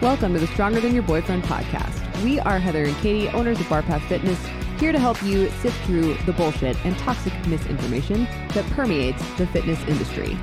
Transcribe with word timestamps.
Welcome 0.00 0.32
to 0.32 0.40
the 0.40 0.46
Stronger 0.46 0.80
Than 0.80 0.94
Your 0.94 1.02
Boyfriend 1.02 1.42
podcast. 1.42 2.24
We 2.24 2.40
are 2.40 2.58
Heather 2.58 2.84
and 2.84 2.96
Katie, 2.96 3.28
owners 3.28 3.60
of 3.60 3.66
Barpath 3.66 4.00
Fitness, 4.08 4.42
here 4.78 4.92
to 4.92 4.98
help 4.98 5.22
you 5.22 5.50
sift 5.60 5.78
through 5.84 6.14
the 6.24 6.32
bullshit 6.32 6.74
and 6.86 6.96
toxic 6.96 7.34
misinformation 7.46 8.24
that 8.54 8.64
permeates 8.70 9.22
the 9.36 9.46
fitness 9.48 9.78
industry. 9.84 10.38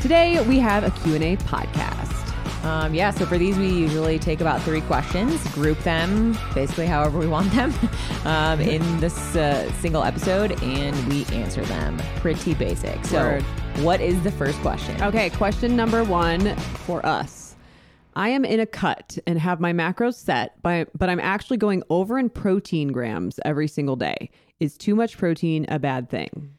Today 0.00 0.40
we 0.46 0.60
have 0.60 0.84
a 0.84 0.92
Q&A 1.02 1.36
podcast. 1.38 2.64
Um, 2.64 2.94
yeah, 2.94 3.10
so 3.10 3.26
for 3.26 3.38
these, 3.38 3.58
we 3.58 3.70
usually 3.70 4.20
take 4.20 4.40
about 4.40 4.62
three 4.62 4.82
questions, 4.82 5.44
group 5.52 5.80
them 5.80 6.38
basically 6.54 6.86
however 6.86 7.18
we 7.18 7.26
want 7.26 7.50
them 7.50 7.74
um, 8.24 8.60
in 8.60 9.00
this 9.00 9.34
uh, 9.34 9.68
single 9.80 10.04
episode, 10.04 10.62
and 10.62 11.08
we 11.08 11.24
answer 11.34 11.64
them. 11.64 11.98
Pretty 12.18 12.54
basic. 12.54 13.04
So, 13.06 13.20
Word. 13.20 13.42
what 13.82 14.00
is 14.00 14.22
the 14.22 14.30
first 14.30 14.60
question? 14.60 15.02
Okay, 15.02 15.28
question 15.30 15.74
number 15.74 16.04
one 16.04 16.54
for 16.86 17.04
us. 17.04 17.41
I 18.14 18.28
am 18.28 18.44
in 18.44 18.60
a 18.60 18.66
cut 18.66 19.18
and 19.26 19.38
have 19.38 19.60
my 19.60 19.72
macros 19.72 20.14
set, 20.14 20.60
but, 20.62 20.88
but 20.98 21.08
I'm 21.08 21.20
actually 21.20 21.56
going 21.56 21.82
over 21.90 22.18
in 22.18 22.30
protein 22.30 22.88
grams 22.92 23.40
every 23.44 23.68
single 23.68 23.96
day. 23.96 24.30
Is 24.60 24.76
too 24.76 24.94
much 24.94 25.18
protein 25.18 25.66
a 25.68 25.78
bad 25.78 26.08
thing? 26.10 26.54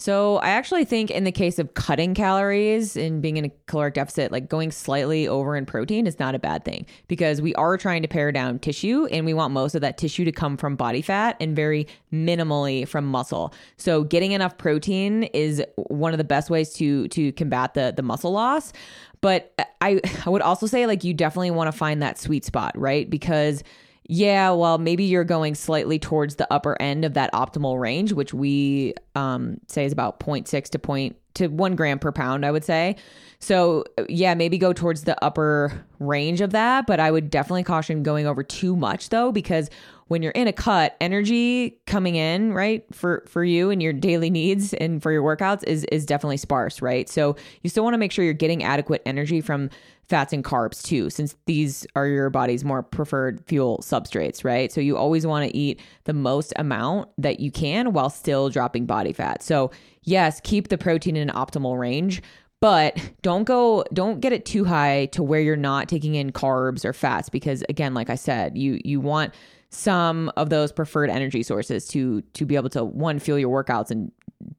So, 0.00 0.36
I 0.36 0.50
actually 0.50 0.84
think 0.84 1.10
in 1.10 1.24
the 1.24 1.32
case 1.32 1.58
of 1.58 1.74
cutting 1.74 2.14
calories 2.14 2.96
and 2.96 3.20
being 3.20 3.36
in 3.36 3.46
a 3.46 3.50
caloric 3.66 3.94
deficit, 3.94 4.30
like 4.30 4.48
going 4.48 4.70
slightly 4.70 5.26
over 5.26 5.56
in 5.56 5.66
protein 5.66 6.06
is 6.06 6.20
not 6.20 6.36
a 6.36 6.38
bad 6.38 6.64
thing 6.64 6.86
because 7.08 7.42
we 7.42 7.52
are 7.56 7.76
trying 7.76 8.02
to 8.02 8.08
pare 8.08 8.30
down 8.30 8.60
tissue 8.60 9.06
and 9.06 9.26
we 9.26 9.34
want 9.34 9.52
most 9.52 9.74
of 9.74 9.80
that 9.80 9.98
tissue 9.98 10.24
to 10.24 10.30
come 10.30 10.56
from 10.56 10.76
body 10.76 11.02
fat 11.02 11.36
and 11.40 11.56
very 11.56 11.88
minimally 12.12 12.86
from 12.86 13.06
muscle. 13.06 13.52
So, 13.76 14.04
getting 14.04 14.30
enough 14.30 14.56
protein 14.56 15.24
is 15.24 15.64
one 15.74 16.14
of 16.14 16.18
the 16.18 16.24
best 16.24 16.48
ways 16.48 16.72
to 16.74 17.08
to 17.08 17.32
combat 17.32 17.74
the 17.74 17.92
the 17.96 18.02
muscle 18.02 18.30
loss. 18.30 18.72
But 19.20 19.52
I 19.80 20.00
I 20.24 20.30
would 20.30 20.42
also 20.42 20.66
say 20.66 20.86
like 20.86 21.02
you 21.02 21.12
definitely 21.12 21.50
want 21.50 21.72
to 21.72 21.76
find 21.76 22.00
that 22.02 22.20
sweet 22.20 22.44
spot, 22.44 22.78
right? 22.78 23.10
Because 23.10 23.64
yeah, 24.10 24.50
well, 24.50 24.78
maybe 24.78 25.04
you're 25.04 25.22
going 25.22 25.54
slightly 25.54 25.98
towards 25.98 26.36
the 26.36 26.50
upper 26.50 26.80
end 26.80 27.04
of 27.04 27.12
that 27.14 27.30
optimal 27.34 27.78
range, 27.78 28.14
which 28.14 28.32
we 28.32 28.94
um, 29.14 29.58
say 29.68 29.84
is 29.84 29.92
about 29.92 30.18
0.6 30.18 30.68
to 30.70 30.78
point 30.78 31.16
to 31.34 31.48
one 31.48 31.76
gram 31.76 31.98
per 31.98 32.10
pound, 32.10 32.44
I 32.44 32.50
would 32.50 32.64
say. 32.64 32.96
So 33.38 33.84
yeah, 34.08 34.34
maybe 34.34 34.56
go 34.56 34.72
towards 34.72 35.04
the 35.04 35.22
upper 35.22 35.84
range 36.00 36.40
of 36.40 36.50
that, 36.50 36.86
but 36.86 36.98
I 37.00 37.10
would 37.10 37.28
definitely 37.28 37.64
caution 37.64 38.02
going 38.02 38.26
over 38.26 38.42
too 38.42 38.74
much 38.74 39.10
though, 39.10 39.30
because 39.30 39.68
when 40.08 40.22
you're 40.22 40.32
in 40.32 40.48
a 40.48 40.52
cut, 40.54 40.96
energy 41.02 41.78
coming 41.86 42.16
in, 42.16 42.54
right, 42.54 42.84
for 42.92 43.24
for 43.28 43.44
you 43.44 43.70
and 43.70 43.82
your 43.82 43.92
daily 43.92 44.30
needs 44.30 44.72
and 44.74 45.02
for 45.02 45.12
your 45.12 45.22
workouts 45.22 45.62
is 45.64 45.84
is 45.84 46.06
definitely 46.06 46.38
sparse, 46.38 46.80
right? 46.82 47.08
So 47.08 47.36
you 47.62 47.70
still 47.70 47.84
want 47.84 47.94
to 47.94 47.98
make 47.98 48.10
sure 48.10 48.24
you're 48.24 48.34
getting 48.34 48.64
adequate 48.64 49.02
energy 49.04 49.40
from 49.40 49.70
fats 50.08 50.32
and 50.32 50.42
carbs 50.42 50.82
too, 50.82 51.10
since 51.10 51.36
these 51.46 51.86
are 51.94 52.06
your 52.06 52.30
body's 52.30 52.64
more 52.64 52.82
preferred 52.82 53.44
fuel 53.46 53.78
substrates, 53.82 54.44
right? 54.44 54.72
So 54.72 54.80
you 54.80 54.96
always 54.96 55.26
want 55.26 55.48
to 55.50 55.56
eat 55.56 55.80
the 56.04 56.14
most 56.14 56.52
amount 56.56 57.10
that 57.18 57.40
you 57.40 57.50
can 57.50 57.92
while 57.92 58.10
still 58.10 58.48
dropping 58.48 58.86
body 58.86 59.12
fat. 59.12 59.42
So 59.42 59.70
yes, 60.02 60.40
keep 60.42 60.68
the 60.68 60.78
protein 60.78 61.16
in 61.16 61.28
an 61.28 61.34
optimal 61.34 61.78
range, 61.78 62.22
but 62.60 62.98
don't 63.22 63.44
go 63.44 63.84
don't 63.92 64.20
get 64.20 64.32
it 64.32 64.44
too 64.44 64.64
high 64.64 65.06
to 65.06 65.22
where 65.22 65.40
you're 65.40 65.56
not 65.56 65.88
taking 65.88 66.14
in 66.14 66.32
carbs 66.32 66.84
or 66.84 66.92
fats 66.92 67.28
because 67.28 67.62
again 67.68 67.94
like 67.94 68.10
i 68.10 68.16
said 68.16 68.58
you 68.58 68.80
you 68.84 69.00
want 69.00 69.32
some 69.70 70.32
of 70.36 70.50
those 70.50 70.72
preferred 70.72 71.10
energy 71.10 71.42
sources 71.42 71.86
to 71.86 72.22
to 72.32 72.44
be 72.44 72.56
able 72.56 72.68
to 72.70 72.84
one 72.84 73.18
fuel 73.18 73.38
your 73.38 73.64
workouts 73.64 73.90
and 73.90 74.10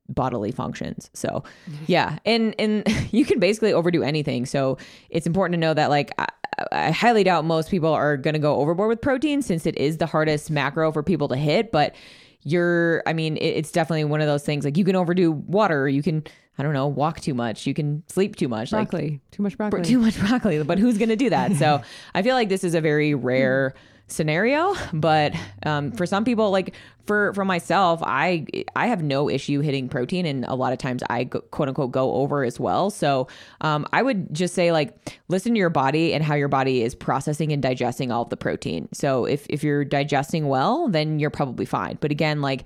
bodily 0.07 0.51
functions 0.51 1.09
so 1.13 1.43
yeah 1.87 2.17
and 2.25 2.55
and 2.59 2.83
you 3.11 3.25
can 3.25 3.39
basically 3.39 3.73
overdo 3.73 4.03
anything 4.03 4.45
so 4.45 4.77
it's 5.09 5.27
important 5.27 5.53
to 5.53 5.59
know 5.59 5.73
that 5.73 5.89
like 5.89 6.11
I, 6.17 6.27
I 6.71 6.91
highly 6.91 7.23
doubt 7.23 7.45
most 7.45 7.69
people 7.69 7.93
are 7.93 8.17
going 8.17 8.33
to 8.33 8.39
go 8.39 8.57
overboard 8.57 8.89
with 8.89 9.01
protein 9.01 9.41
since 9.41 9.65
it 9.65 9.77
is 9.77 9.97
the 9.97 10.05
hardest 10.05 10.51
macro 10.51 10.91
for 10.91 11.03
people 11.03 11.27
to 11.29 11.35
hit 11.35 11.71
but 11.71 11.95
you're 12.41 13.03
i 13.05 13.13
mean 13.13 13.37
it, 13.37 13.41
it's 13.41 13.71
definitely 13.71 14.03
one 14.05 14.21
of 14.21 14.27
those 14.27 14.43
things 14.43 14.65
like 14.65 14.77
you 14.77 14.85
can 14.85 14.95
overdo 14.95 15.31
water 15.31 15.87
you 15.87 16.01
can 16.01 16.23
i 16.57 16.63
don't 16.63 16.73
know 16.73 16.87
walk 16.87 17.19
too 17.19 17.33
much 17.33 17.67
you 17.67 17.73
can 17.73 18.03
sleep 18.07 18.35
too 18.35 18.47
much 18.47 18.71
like 18.71 18.89
Broccoli. 18.89 19.21
Too 19.31 19.43
much 19.43 19.57
broccoli. 19.57 19.81
too 19.83 19.99
much 19.99 20.19
broccoli, 20.19 20.61
but 20.63 20.79
who's 20.79 20.97
going 20.97 21.09
to 21.09 21.15
do 21.15 21.29
that? 21.29 21.53
So 21.53 21.81
I 22.13 22.21
feel 22.21 22.35
like 22.35 22.49
this 22.49 22.65
is 22.65 22.75
a 22.75 22.81
very 22.81 23.13
rare 23.13 23.73
scenario, 24.09 24.75
but 24.93 25.33
um, 25.65 25.91
for 25.91 26.05
some 26.05 26.25
people, 26.25 26.51
like 26.51 26.75
for 27.05 27.33
for 27.33 27.45
myself, 27.45 28.01
I 28.03 28.45
I 28.75 28.87
have 28.87 29.03
no 29.03 29.29
issue 29.29 29.61
hitting 29.61 29.89
protein, 29.89 30.25
and 30.25 30.45
a 30.45 30.55
lot 30.55 30.73
of 30.73 30.79
times 30.79 31.01
I 31.09 31.25
go, 31.25 31.41
quote 31.41 31.67
unquote 31.67 31.91
go 31.91 32.13
over 32.13 32.43
as 32.43 32.59
well. 32.59 32.89
So 32.89 33.27
um, 33.61 33.87
I 33.93 34.01
would 34.01 34.33
just 34.33 34.53
say 34.53 34.71
like 34.71 35.19
listen 35.27 35.53
to 35.53 35.59
your 35.59 35.69
body 35.69 36.13
and 36.13 36.23
how 36.23 36.35
your 36.35 36.47
body 36.47 36.83
is 36.83 36.95
processing 36.95 37.51
and 37.51 37.61
digesting 37.61 38.11
all 38.11 38.23
of 38.23 38.29
the 38.29 38.37
protein. 38.37 38.89
So 38.93 39.25
if 39.25 39.45
if 39.49 39.63
you're 39.63 39.85
digesting 39.85 40.47
well, 40.47 40.87
then 40.89 41.19
you're 41.19 41.29
probably 41.29 41.65
fine. 41.65 41.97
But 42.01 42.11
again, 42.11 42.41
like 42.41 42.65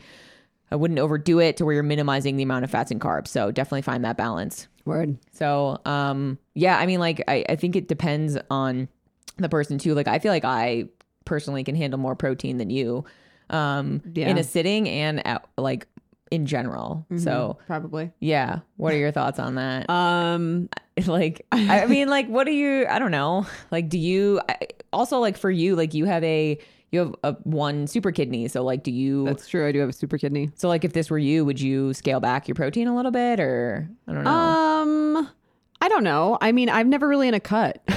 I 0.74 0.76
wouldn't 0.76 1.00
overdo 1.00 1.40
it 1.40 1.58
to 1.58 1.66
where 1.66 1.76
you're 1.76 1.84
minimizing 1.84 2.36
the 2.36 2.44
amount 2.44 2.64
of 2.64 2.72
fats 2.72 2.90
and 2.90 3.00
carbs. 3.00 3.28
So 3.28 3.52
definitely 3.52 3.84
find 3.84 4.04
that 4.06 4.18
balance. 4.18 4.68
Word. 4.86 5.18
So, 5.32 5.80
um, 5.86 6.40
yeah, 6.56 6.78
I 6.78 6.88
mean, 6.88 7.00
like, 7.00 7.24
I, 7.28 7.46
I 7.48 7.56
think 7.56 7.76
it 7.76 7.88
depends 7.88 8.38
on 8.50 8.90
the 9.38 9.50
person 9.50 9.78
too. 9.78 9.94
Like, 9.94 10.08
I 10.08 10.20
feel 10.20 10.32
like 10.32 10.44
I 10.44 10.86
personally 11.26 11.64
can 11.64 11.76
handle 11.76 12.00
more 12.00 12.16
protein 12.16 12.58
than 12.58 12.70
you, 12.70 13.06
um, 13.50 14.02
Yeah. 14.14 14.30
in 14.30 14.38
a 14.38 14.44
sitting 14.44 14.88
and 14.90 15.26
at, 15.26 15.46
like 15.58 15.88
in 16.32 16.46
general. 16.48 17.06
So, 17.18 17.60
Probably. 17.68 18.12
yeah. 18.20 18.60
What 18.78 18.94
are 18.94 18.98
your 18.98 19.12
thoughts 19.12 19.38
on 19.40 19.56
that? 19.56 19.86
Um, 19.90 20.70
like, 21.08 21.46
I 21.52 21.86
mean, 21.86 22.08
like, 22.10 22.28
what 22.28 22.46
do 22.46 22.52
you, 22.52 22.86
I 22.88 22.98
don't 23.00 23.12
know. 23.12 23.46
Like, 23.72 23.90
do 23.90 23.98
you, 24.00 24.42
I- 24.50 24.68
also, 24.92 25.20
like, 25.20 25.38
for 25.38 25.50
you, 25.52 25.76
like, 25.76 25.94
you 25.94 26.06
have 26.06 26.24
a, 26.24 26.58
you 26.92 27.00
have 27.00 27.16
a 27.24 27.34
one 27.44 27.88
super 27.88 28.12
kidney. 28.12 28.48
So, 28.48 28.64
like, 28.64 28.84
do 28.84 28.92
you, 28.92 29.26
that's 29.26 29.48
true. 29.48 29.68
I 29.68 29.72
do 29.72 29.80
have 29.80 29.90
a 29.90 29.94
super 29.94 30.18
kidney. 30.20 30.52
so, 30.56 30.68
like, 30.68 30.84
if 30.86 30.94
this 30.94 31.10
were 31.10 31.18
you, 31.20 31.46
would 31.46 31.60
you 31.60 31.94
scale 31.96 32.20
back 32.20 32.48
your 32.48 32.54
protein 32.56 32.88
a 32.88 32.96
little 32.96 33.12
bit 33.12 33.40
or, 33.40 33.90
I 34.08 34.14
don't 34.14 34.24
know. 34.24 34.30
Um, 34.32 35.30
I 35.82 35.90
don't 35.90 36.04
know. 36.04 36.38
I 36.42 36.52
mean, 36.52 36.70
I've 36.70 36.88
never 36.88 37.08
really 37.08 37.28
in 37.28 37.34
a 37.34 37.40
cut. 37.40 37.82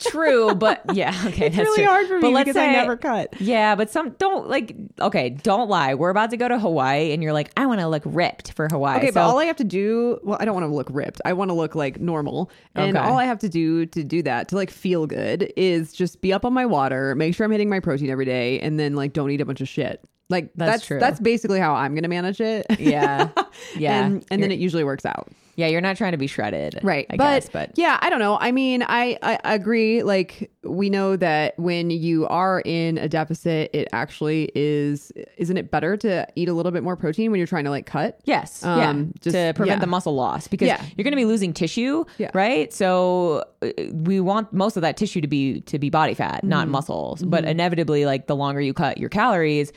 True, 0.00 0.54
but 0.54 0.82
yeah, 0.94 1.10
okay, 1.26 1.46
it's 1.46 1.56
that's 1.56 1.68
really 1.68 1.82
true. 1.82 1.86
hard 1.86 2.06
for 2.08 2.14
me 2.16 2.20
but 2.22 2.30
let's 2.32 2.44
because 2.46 2.54
say, 2.54 2.68
I 2.68 2.72
never 2.72 2.96
cut. 2.96 3.40
Yeah, 3.40 3.74
but 3.74 3.90
some 3.90 4.10
don't 4.18 4.48
like. 4.48 4.74
Okay, 5.00 5.30
don't 5.30 5.68
lie. 5.68 5.94
We're 5.94 6.10
about 6.10 6.30
to 6.30 6.36
go 6.36 6.48
to 6.48 6.58
Hawaii, 6.58 7.12
and 7.12 7.22
you're 7.22 7.32
like, 7.32 7.50
I 7.56 7.66
want 7.66 7.80
to 7.80 7.88
look 7.88 8.02
ripped 8.06 8.52
for 8.52 8.68
Hawaii. 8.70 8.98
Okay, 8.98 9.08
so, 9.08 9.14
but 9.14 9.22
all 9.22 9.38
I 9.38 9.44
have 9.44 9.56
to 9.56 9.64
do, 9.64 10.18
well, 10.22 10.38
I 10.40 10.44
don't 10.44 10.54
want 10.54 10.64
to 10.66 10.74
look 10.74 10.88
ripped. 10.90 11.20
I 11.24 11.32
want 11.32 11.50
to 11.50 11.54
look 11.54 11.74
like 11.74 12.00
normal. 12.00 12.50
And 12.74 12.96
Okay. 12.96 13.06
all 13.06 13.18
I 13.18 13.24
have 13.24 13.38
to 13.40 13.48
do 13.48 13.86
to 13.86 14.02
do 14.04 14.22
that, 14.22 14.48
to 14.48 14.56
like 14.56 14.70
feel 14.70 15.06
good, 15.06 15.52
is 15.56 15.92
just 15.92 16.20
be 16.22 16.32
up 16.32 16.44
on 16.44 16.52
my 16.52 16.66
water, 16.66 17.14
make 17.14 17.34
sure 17.34 17.44
I'm 17.44 17.50
hitting 17.52 17.68
my 17.68 17.80
protein 17.80 18.10
every 18.10 18.24
day, 18.24 18.58
and 18.60 18.78
then 18.80 18.94
like 18.94 19.12
don't 19.12 19.30
eat 19.30 19.40
a 19.40 19.44
bunch 19.44 19.60
of 19.60 19.68
shit. 19.68 20.02
Like 20.28 20.50
That's 20.54 20.70
that's 20.72 20.86
true. 20.86 21.00
That's 21.00 21.18
basically 21.18 21.58
how 21.58 21.74
I'm 21.74 21.94
gonna 21.94 22.06
manage 22.08 22.40
it. 22.40 22.64
yeah, 22.78 23.30
yeah, 23.76 24.04
and, 24.06 24.24
and 24.30 24.40
then 24.42 24.52
it 24.52 24.60
usually 24.60 24.84
works 24.84 25.04
out. 25.04 25.28
Yeah, 25.60 25.66
you're 25.68 25.80
not 25.80 25.96
trying 25.96 26.12
to 26.12 26.18
be 26.18 26.26
shredded, 26.26 26.80
Right. 26.82 27.06
I 27.10 27.16
but, 27.16 27.24
guess, 27.24 27.48
but 27.50 27.70
yeah, 27.76 27.98
I 28.00 28.10
don't 28.10 28.18
know. 28.18 28.36
I 28.40 28.50
mean, 28.52 28.82
I, 28.82 29.18
I 29.22 29.38
agree. 29.54 30.02
Like 30.02 30.50
we 30.64 30.90
know 30.90 31.16
that 31.16 31.58
when 31.58 31.90
you 31.90 32.26
are 32.26 32.60
in 32.64 32.98
a 32.98 33.08
deficit, 33.08 33.70
it 33.74 33.88
actually 33.92 34.50
is, 34.54 35.12
isn't 35.36 35.56
it 35.56 35.70
better 35.70 35.96
to 35.98 36.26
eat 36.36 36.48
a 36.48 36.52
little 36.52 36.72
bit 36.72 36.82
more 36.82 36.96
protein 36.96 37.30
when 37.30 37.38
you're 37.38 37.46
trying 37.46 37.64
to 37.64 37.70
like 37.70 37.86
cut? 37.86 38.20
Yes, 38.24 38.64
Um, 38.64 38.78
yeah, 38.78 39.04
just- 39.20 39.34
to 39.36 39.52
prevent 39.54 39.78
yeah. 39.78 39.80
the 39.84 39.86
muscle 39.86 40.14
loss 40.14 40.48
because 40.48 40.66
Yeah. 40.68 40.82
you're 40.96 41.04
going 41.04 41.12
to 41.12 41.16
be 41.16 41.24
losing 41.24 41.52
tissue, 41.52 42.04
Yeah. 42.18 42.30
right? 42.34 42.72
So 42.72 43.44
uh, 43.62 43.68
we 43.92 44.20
want 44.20 44.52
most 44.52 44.76
of 44.76 44.82
that 44.82 44.96
tissue 44.96 45.20
to 45.20 45.28
be 45.28 45.60
to 45.62 45.78
be 45.78 45.90
body 45.90 46.14
fat, 46.14 46.42
not 46.44 46.64
Mm-hmm. 46.64 46.72
muscles. 46.72 47.22
But 47.22 47.44
inevitably, 47.44 48.06
like 48.06 48.26
the 48.26 48.36
longer 48.36 48.60
you 48.60 48.72
cut 48.72 48.98
your 48.98 49.08
calories, 49.10 49.72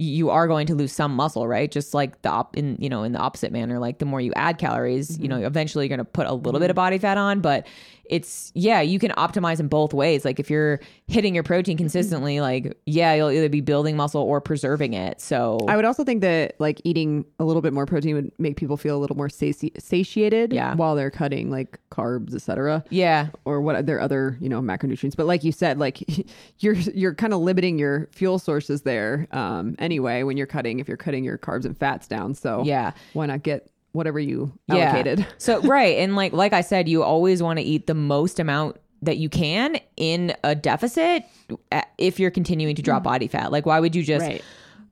you 0.00 0.30
are 0.30 0.46
going 0.46 0.66
to 0.68 0.74
lose 0.76 0.92
some 0.92 1.12
muscle, 1.14 1.48
right? 1.48 1.68
Just 1.70 1.92
like 1.92 2.22
the 2.22 2.28
op- 2.30 2.56
in 2.56 2.76
you 2.78 2.88
know 2.88 3.02
in 3.02 3.12
the 3.12 3.18
opposite 3.18 3.50
manner, 3.52 3.78
like 3.80 3.98
the 3.98 4.04
more 4.06 4.20
you 4.20 4.32
add 4.36 4.56
calories, 4.58 5.10
Mm-hmm. 5.10 5.22
you 5.22 5.28
know, 5.28 5.38
eventually 5.38 5.84
you're 5.86 5.88
going 5.96 5.98
to 5.98 6.04
put 6.04 6.26
a 6.28 6.32
little 6.32 6.60
bit 6.60 6.70
of 6.70 6.76
body 6.76 6.98
fat 6.98 7.18
on, 7.18 7.40
but 7.40 7.66
it's 8.08 8.50
yeah, 8.54 8.80
you 8.80 8.98
can 8.98 9.10
optimize 9.12 9.60
in 9.60 9.68
both 9.68 9.92
ways. 9.94 10.24
Like 10.24 10.40
if 10.40 10.48
you're 10.50 10.80
hitting 11.06 11.34
your 11.34 11.44
protein 11.44 11.76
Mm-hmm. 11.76 11.84
consistently, 11.84 12.40
like 12.40 12.76
yeah, 12.86 13.14
you'll 13.14 13.30
either 13.30 13.48
be 13.48 13.60
building 13.60 13.96
muscle 13.96 14.22
or 14.22 14.40
preserving 14.40 14.94
it. 14.94 15.20
So 15.20 15.58
I 15.68 15.76
would 15.76 15.84
also 15.84 16.04
think 16.04 16.22
that 16.22 16.54
like 16.58 16.80
eating 16.84 17.24
a 17.38 17.44
little 17.44 17.62
bit 17.62 17.72
more 17.72 17.84
protein 17.86 18.14
would 18.14 18.32
make 18.38 18.56
people 18.56 18.76
feel 18.76 18.96
a 18.96 19.00
little 19.00 19.16
more 19.16 19.28
sati- 19.28 19.72
satiated 19.78 20.52
Yeah. 20.52 20.74
while 20.74 20.94
they're 20.94 21.10
cutting 21.10 21.50
like 21.50 21.78
carbs, 21.90 22.34
etc. 22.34 22.84
yeah, 22.90 23.28
or 23.44 23.60
what 23.60 23.86
their 23.86 24.00
other 24.00 24.36
you 24.40 24.48
know 24.48 24.60
macronutrients 24.60 25.14
but 25.16 25.26
like 25.26 25.44
you 25.44 25.52
said 25.52 25.78
like 25.78 26.02
you're 26.58 26.74
you're 26.74 27.14
kind 27.14 27.32
of 27.32 27.40
limiting 27.40 27.78
your 27.78 28.08
fuel 28.12 28.38
sources 28.38 28.82
there 28.82 29.26
um 29.32 29.76
anyway 29.78 30.22
when 30.22 30.36
you're 30.36 30.46
cutting 30.46 30.78
if 30.80 30.88
you're 30.88 30.96
cutting 30.96 31.24
your 31.24 31.38
carbs 31.38 31.64
and 31.64 31.76
fats 31.76 32.06
down 32.06 32.34
so 32.34 32.62
yeah. 32.64 32.92
why 33.12 33.26
not 33.26 33.42
get 33.42 33.68
whatever 33.92 34.18
you 34.20 34.52
allocated 34.68 35.26
so 35.38 35.60
right, 35.62 35.98
and 35.98 36.14
like 36.16 36.32
like 36.32 36.52
I 36.52 36.60
said, 36.60 36.88
you 36.88 37.02
always 37.02 37.42
want 37.42 37.58
to 37.58 37.64
eat 37.64 37.86
the 37.86 37.94
most 37.94 38.38
amount 38.38 38.76
that 39.02 39.16
you 39.16 39.28
can 39.28 39.78
in 39.96 40.34
a 40.44 40.54
deficit 40.54 41.24
uh, 41.72 41.82
if 41.98 42.18
you're 42.18 42.30
continuing 42.32 42.74
to 42.74 42.82
drop 42.82 43.02
body 43.04 43.28
fat. 43.28 43.52
Like, 43.52 43.64
why 43.64 43.78
would 43.80 43.94
you 43.94 44.02
just 44.02 44.26
Right. 44.26 44.42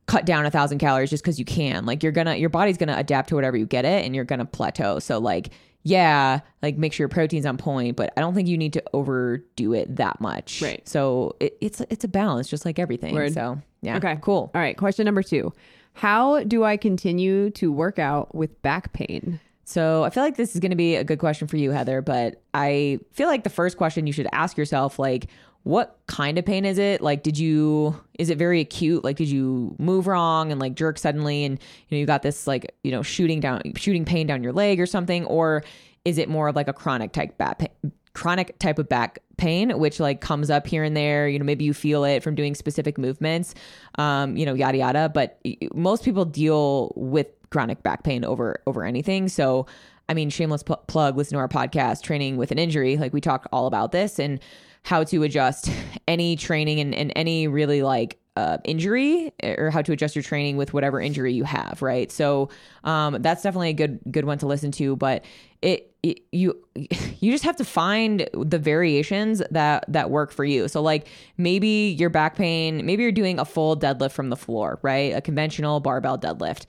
cut 0.06 0.24
down 0.24 0.46
a 0.46 0.50
thousand 0.50 0.78
calories 0.78 1.10
just 1.10 1.24
because 1.24 1.38
you 1.38 1.44
can? 1.44 1.84
Like, 1.86 2.02
you're 2.02 2.12
gonna 2.12 2.36
your 2.36 2.48
body's 2.50 2.76
gonna 2.76 2.96
adapt 2.96 3.28
to 3.30 3.34
whatever 3.34 3.56
you 3.56 3.66
get 3.66 3.84
it, 3.84 4.04
and 4.04 4.14
you're 4.14 4.24
gonna 4.24 4.44
plateau. 4.46 4.98
So 5.00 5.18
like. 5.18 5.50
yeah, 5.82 6.40
like 6.62 6.76
make 6.76 6.92
sure 6.92 7.04
your 7.04 7.08
protein's 7.08 7.46
on 7.46 7.56
point, 7.56 7.94
but 7.96 8.12
I 8.16 8.20
don't 8.20 8.34
think 8.34 8.48
you 8.48 8.58
need 8.58 8.72
to 8.72 8.82
overdo 8.92 9.72
it 9.72 9.94
that 9.96 10.20
much. 10.20 10.60
Right. 10.60 10.82
So 10.88 11.36
it, 11.38 11.56
it's 11.60 11.80
it's 11.90 12.02
a 12.04 12.08
balance, 12.08 12.48
just 12.48 12.64
like 12.64 12.80
everything. 12.80 13.14
Word. 13.14 13.32
So 13.34 13.60
yeah. 13.82 13.96
Okay. 13.98 14.18
Cool. 14.20 14.50
All 14.52 14.60
right. 14.60 14.76
Question 14.76 15.04
number 15.04 15.22
two 15.22 15.52
How 15.96 16.44
do 16.44 16.62
I 16.62 16.76
continue 16.76 17.48
to 17.52 17.72
work 17.72 17.98
out 17.98 18.34
with 18.34 18.60
back 18.60 18.92
pain? 18.92 19.40
So 19.64 20.04
I 20.04 20.10
feel 20.10 20.22
like 20.22 20.36
this 20.36 20.54
is 20.54 20.60
going 20.60 20.70
to 20.70 20.76
be 20.76 20.94
a 20.94 21.02
good 21.02 21.18
question 21.18 21.48
for 21.48 21.56
you, 21.56 21.70
Heather. 21.70 22.02
But 22.02 22.42
I 22.52 22.98
feel 23.12 23.28
like 23.28 23.44
the 23.44 23.50
first 23.50 23.78
question 23.78 24.06
you 24.06 24.12
should 24.12 24.28
ask 24.30 24.58
yourself, 24.58 24.98
like, 24.98 25.28
what 25.62 25.98
kind 26.06 26.38
of 26.38 26.44
pain 26.44 26.66
is 26.66 26.76
it? 26.76 27.00
Like, 27.00 27.22
did 27.22 27.38
you, 27.38 27.98
is 28.18 28.28
it 28.28 28.36
very 28.36 28.60
acute? 28.60 29.04
Like, 29.04 29.16
did 29.16 29.28
you 29.28 29.74
move 29.78 30.06
wrong 30.06 30.52
and 30.52 30.60
like 30.60 30.74
jerk 30.74 30.98
suddenly 30.98 31.44
and, 31.44 31.58
you 31.88 31.96
know, 31.96 31.98
you 31.98 32.06
got 32.06 32.22
this 32.22 32.46
like, 32.46 32.76
you 32.84 32.92
know, 32.92 33.02
shooting 33.02 33.40
down, 33.40 33.62
shooting 33.74 34.04
pain 34.04 34.26
down 34.26 34.44
your 34.44 34.52
leg 34.52 34.78
or 34.78 34.86
something? 34.86 35.24
Or 35.24 35.64
is 36.04 36.18
it 36.18 36.28
more 36.28 36.46
of 36.46 36.54
like 36.54 36.68
a 36.68 36.72
chronic 36.72 37.12
type 37.12 37.36
back 37.38 37.58
pain? 37.58 37.92
Chronic 38.16 38.58
type 38.58 38.78
of 38.78 38.88
back 38.88 39.18
pain 39.36 39.78
which 39.78 40.00
like 40.00 40.22
comes 40.22 40.48
up 40.48 40.66
here 40.66 40.82
and 40.82 40.96
there. 40.96 41.28
You 41.28 41.38
know 41.38 41.44
maybe 41.44 41.66
you 41.66 41.74
feel 41.74 42.02
it 42.04 42.22
from 42.22 42.34
doing 42.34 42.54
specific 42.54 42.96
movements 42.96 43.54
um 43.98 44.38
you 44.38 44.46
know 44.46 44.54
yada 44.54 44.78
yada. 44.78 45.10
But 45.10 45.38
most 45.74 46.02
people 46.02 46.24
deal 46.24 46.94
with 46.96 47.26
chronic 47.50 47.82
back 47.82 48.04
pain 48.04 48.24
over 48.24 48.62
over 48.66 48.84
anything. 48.84 49.28
So 49.28 49.66
i 50.08 50.14
mean 50.14 50.30
shameless 50.30 50.62
pl- 50.62 50.82
plug 50.86 51.16
listen 51.16 51.34
to 51.34 51.40
our 51.40 51.48
podcast 51.48 52.02
training 52.02 52.38
with 52.38 52.50
an 52.50 52.58
injury. 52.58 52.96
Like 52.96 53.12
we 53.12 53.20
talk 53.20 53.46
all 53.52 53.66
about 53.66 53.92
this 53.92 54.18
and 54.18 54.40
how 54.82 55.04
to 55.04 55.22
adjust 55.22 55.70
any 56.08 56.36
training 56.36 56.80
and, 56.80 56.94
and 56.94 57.12
any 57.14 57.48
really 57.48 57.82
like 57.82 58.18
uh, 58.36 58.58
injury 58.64 59.32
or 59.42 59.70
how 59.70 59.82
to 59.82 59.92
adjust 59.92 60.14
your 60.14 60.22
training 60.22 60.56
with 60.56 60.74
whatever 60.74 61.00
injury 61.00 61.32
you 61.32 61.44
have 61.44 61.80
right? 61.82 62.12
So 62.12 62.50
um, 62.84 63.20
that's 63.20 63.42
definitely 63.42 63.70
a 63.70 63.74
good 63.74 64.00
good 64.10 64.24
one 64.24 64.38
to 64.38 64.46
listen 64.46 64.70
to 64.72 64.96
but 64.96 65.24
it, 65.62 65.94
it 66.02 66.20
you 66.32 66.62
you 66.74 67.32
just 67.32 67.44
have 67.44 67.56
to 67.56 67.64
find 67.64 68.28
the 68.34 68.58
variations 68.58 69.42
that 69.50 69.84
that 69.88 70.10
work 70.10 70.32
for 70.32 70.44
you. 70.44 70.68
So 70.68 70.82
like 70.82 71.08
maybe 71.36 71.96
your 71.98 72.10
back 72.10 72.36
pain 72.36 72.84
maybe 72.84 73.02
you're 73.02 73.12
doing 73.12 73.38
a 73.38 73.44
full 73.44 73.76
deadlift 73.76 74.12
from 74.12 74.30
the 74.30 74.36
floor 74.36 74.78
right? 74.82 75.14
A 75.14 75.20
conventional 75.20 75.80
barbell 75.80 76.18
deadlift 76.18 76.66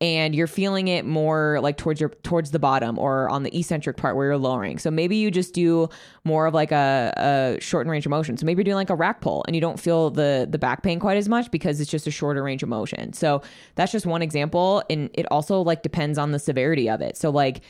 and 0.00 0.34
you're 0.34 0.46
feeling 0.46 0.88
it 0.88 1.04
more 1.04 1.58
like 1.60 1.76
towards 1.76 2.00
your 2.00 2.08
towards 2.08 2.52
the 2.52 2.58
bottom 2.58 2.98
or 2.98 3.28
on 3.28 3.42
the 3.42 3.56
eccentric 3.56 3.98
part 3.98 4.16
where 4.16 4.26
you're 4.26 4.38
lowering. 4.38 4.78
So 4.78 4.90
maybe 4.90 5.16
you 5.16 5.30
just 5.30 5.52
do 5.52 5.88
more 6.24 6.46
of 6.46 6.54
like 6.54 6.72
a, 6.72 7.12
a 7.58 7.60
shortened 7.60 7.90
range 7.90 8.06
of 8.06 8.10
motion. 8.10 8.36
So 8.38 8.46
maybe 8.46 8.60
you're 8.60 8.64
doing 8.64 8.76
like 8.76 8.90
a 8.90 8.94
rack 8.94 9.20
pull 9.20 9.44
and 9.46 9.54
you 9.54 9.60
don't 9.60 9.78
feel 9.78 10.10
the 10.10 10.48
the 10.50 10.58
back 10.58 10.82
pain 10.82 10.98
quite 11.00 11.18
as 11.18 11.28
much 11.28 11.50
because 11.50 11.80
it's 11.80 11.90
just 11.90 12.06
a 12.06 12.10
shorter 12.10 12.42
range 12.42 12.62
of 12.62 12.70
motion. 12.70 13.12
So 13.12 13.42
that's 13.74 13.92
just 13.92 14.06
one 14.06 14.22
example, 14.22 14.82
and 14.88 15.10
it 15.14 15.26
also 15.30 15.60
like 15.60 15.82
depends 15.82 16.16
on 16.16 16.32
the 16.32 16.38
severity 16.38 16.88
of 16.88 17.02
it. 17.02 17.16
So 17.16 17.30
like, 17.30 17.60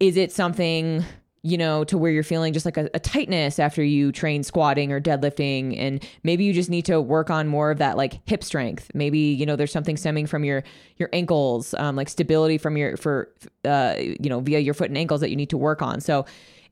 is 0.00 0.16
it 0.18 0.32
something 0.32 1.04
you 1.42 1.56
know, 1.56 1.84
to 1.84 1.96
where 1.96 2.10
you're 2.10 2.22
feeling 2.22 2.52
just 2.52 2.66
like 2.66 2.76
a, 2.76 2.90
a, 2.92 2.98
tightness 2.98 3.58
after 3.58 3.82
you 3.82 4.12
train 4.12 4.42
squatting 4.42 4.92
or 4.92 5.00
deadlifting. 5.00 5.78
And 5.78 6.06
maybe 6.22 6.44
you 6.44 6.52
just 6.52 6.68
need 6.68 6.84
to 6.86 7.00
work 7.00 7.30
on 7.30 7.48
more 7.48 7.70
of 7.70 7.78
that 7.78 7.96
like 7.96 8.20
hip 8.28 8.44
strength. 8.44 8.90
Maybe, 8.92 9.18
you 9.18 9.46
know, 9.46 9.56
there's 9.56 9.72
something 9.72 9.96
stemming 9.96 10.26
from 10.26 10.44
your, 10.44 10.62
your 10.96 11.08
ankles, 11.12 11.72
um, 11.74 11.96
like 11.96 12.10
stability 12.10 12.58
from 12.58 12.76
your, 12.76 12.96
for, 12.98 13.32
uh, 13.64 13.94
you 13.98 14.28
know, 14.28 14.40
via 14.40 14.58
your 14.58 14.74
foot 14.74 14.90
and 14.90 14.98
ankles 14.98 15.22
that 15.22 15.30
you 15.30 15.36
need 15.36 15.50
to 15.50 15.58
work 15.58 15.80
on. 15.80 16.00
So 16.00 16.26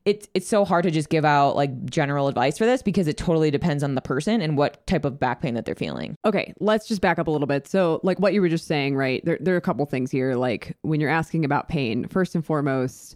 it's, 0.05 0.27
it's 0.33 0.47
so 0.47 0.65
hard 0.65 0.83
to 0.83 0.91
just 0.91 1.09
give 1.09 1.25
out 1.25 1.55
like 1.55 1.85
general 1.89 2.27
advice 2.27 2.57
for 2.57 2.65
this 2.65 2.83
because 2.83 3.07
it 3.07 3.17
totally 3.17 3.49
depends 3.51 3.83
on 3.83 3.95
the 3.95 4.01
person 4.01 4.39
and 4.39 4.55
what 4.55 4.85
type 4.85 5.03
of 5.03 5.19
back 5.19 5.41
pain 5.41 5.55
that 5.55 5.65
they're 5.65 5.75
feeling. 5.75 6.15
Okay, 6.25 6.53
let's 6.59 6.87
just 6.87 7.01
back 7.01 7.17
up 7.17 7.27
a 7.27 7.31
little 7.31 7.47
bit. 7.47 7.67
So, 7.67 7.99
like 8.03 8.19
what 8.19 8.33
you 8.33 8.41
were 8.41 8.49
just 8.49 8.65
saying, 8.65 8.95
right? 8.95 9.23
There, 9.25 9.37
there 9.41 9.55
are 9.55 9.57
a 9.57 9.61
couple 9.61 9.85
things 9.87 10.09
here. 10.09 10.35
Like 10.35 10.77
when 10.83 11.01
you're 11.01 11.09
asking 11.09 11.43
about 11.43 11.67
pain, 11.67 12.07
first 12.07 12.33
and 12.33 12.45
foremost, 12.45 13.15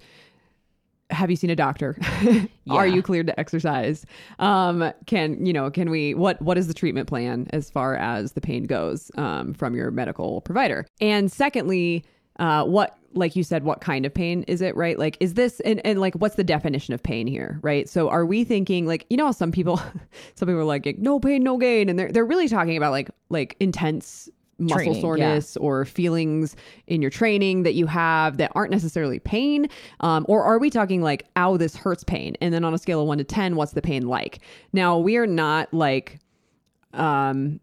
have 1.13 1.29
you 1.29 1.35
seen 1.35 1.49
a 1.49 1.55
doctor? 1.55 1.97
yeah. 2.21 2.45
Are 2.69 2.87
you 2.87 3.01
cleared 3.01 3.27
to 3.27 3.39
exercise? 3.39 4.05
Um, 4.39 4.91
can 5.05 5.45
you 5.45 5.53
know? 5.53 5.69
Can 5.69 5.89
we? 5.89 6.13
What 6.13 6.41
What 6.41 6.57
is 6.57 6.67
the 6.67 6.73
treatment 6.73 7.07
plan 7.07 7.47
as 7.51 7.69
far 7.69 7.95
as 7.95 8.33
the 8.33 8.41
pain 8.41 8.65
goes 8.65 9.11
um, 9.15 9.53
from 9.53 9.75
your 9.75 9.91
medical 9.91 10.41
provider? 10.41 10.85
And 10.99 11.31
secondly, 11.31 12.03
uh, 12.39 12.65
what 12.65 12.97
like 13.15 13.35
you 13.35 13.43
said, 13.43 13.63
what 13.63 13.79
kind 13.79 14.05
of 14.05 14.13
pain 14.13 14.43
is 14.43 14.61
it? 14.61 14.75
Right? 14.75 14.97
Like, 14.97 15.17
is 15.19 15.35
this 15.35 15.59
and, 15.61 15.85
and 15.85 16.01
like 16.01 16.15
what's 16.15 16.35
the 16.35 16.43
definition 16.43 16.93
of 16.93 17.01
pain 17.01 17.27
here? 17.27 17.59
Right? 17.61 17.87
So, 17.87 18.09
are 18.09 18.25
we 18.25 18.43
thinking 18.43 18.85
like 18.85 19.05
you 19.09 19.17
know 19.17 19.31
some 19.31 19.51
people, 19.51 19.77
some 20.35 20.47
people 20.47 20.61
are 20.61 20.65
like 20.65 20.97
no 20.97 21.19
pain, 21.19 21.43
no 21.43 21.57
gain, 21.57 21.89
and 21.89 21.97
they're 21.97 22.11
they're 22.11 22.25
really 22.25 22.47
talking 22.47 22.77
about 22.77 22.91
like 22.91 23.09
like 23.29 23.55
intense 23.59 24.29
muscle 24.59 24.85
training, 24.85 25.01
soreness 25.01 25.57
yeah. 25.59 25.65
or 25.65 25.85
feelings 25.85 26.55
in 26.87 27.01
your 27.01 27.11
training 27.11 27.63
that 27.63 27.73
you 27.73 27.85
have 27.87 28.37
that 28.37 28.51
aren't 28.55 28.71
necessarily 28.71 29.19
pain? 29.19 29.67
Um, 29.99 30.25
or 30.27 30.43
are 30.43 30.59
we 30.59 30.69
talking 30.69 31.01
like, 31.01 31.25
ow, 31.35 31.57
this 31.57 31.75
hurts 31.75 32.03
pain? 32.03 32.35
And 32.41 32.53
then 32.53 32.63
on 32.63 32.73
a 32.73 32.77
scale 32.77 33.01
of 33.01 33.07
one 33.07 33.17
to 33.17 33.23
10, 33.23 33.55
what's 33.55 33.73
the 33.73 33.81
pain 33.81 34.07
like? 34.07 34.39
Now, 34.71 34.97
we 34.97 35.17
are 35.17 35.27
not 35.27 35.73
like 35.73 36.19
um, 36.93 37.59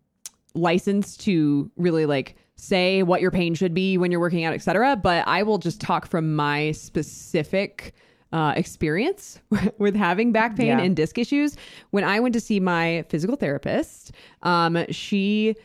licensed 0.55 1.21
to 1.23 1.71
really 1.77 2.07
like 2.07 2.37
say 2.57 3.03
what 3.03 3.21
your 3.21 3.31
pain 3.31 3.55
should 3.55 3.75
be 3.75 3.97
when 3.97 4.11
you're 4.11 4.21
working 4.21 4.45
out, 4.45 4.55
etc. 4.55 4.97
But 4.97 5.27
I 5.27 5.43
will 5.43 5.59
just 5.59 5.81
talk 5.81 6.07
from 6.07 6.35
my 6.35 6.73
specific 6.73 7.95
uh, 8.33 8.53
experience 8.57 9.41
with 9.79 9.95
having 9.95 10.33
back 10.33 10.57
pain 10.57 10.67
yeah. 10.67 10.81
and 10.81 10.95
disc 10.95 11.19
issues. 11.19 11.57
When 11.91 12.05
I 12.05 12.21
went 12.21 12.35
to 12.35 12.41
see 12.41 12.61
my 12.61 13.05
physical 13.09 13.37
therapist, 13.37 14.13
um, 14.43 14.85
she 14.91 15.57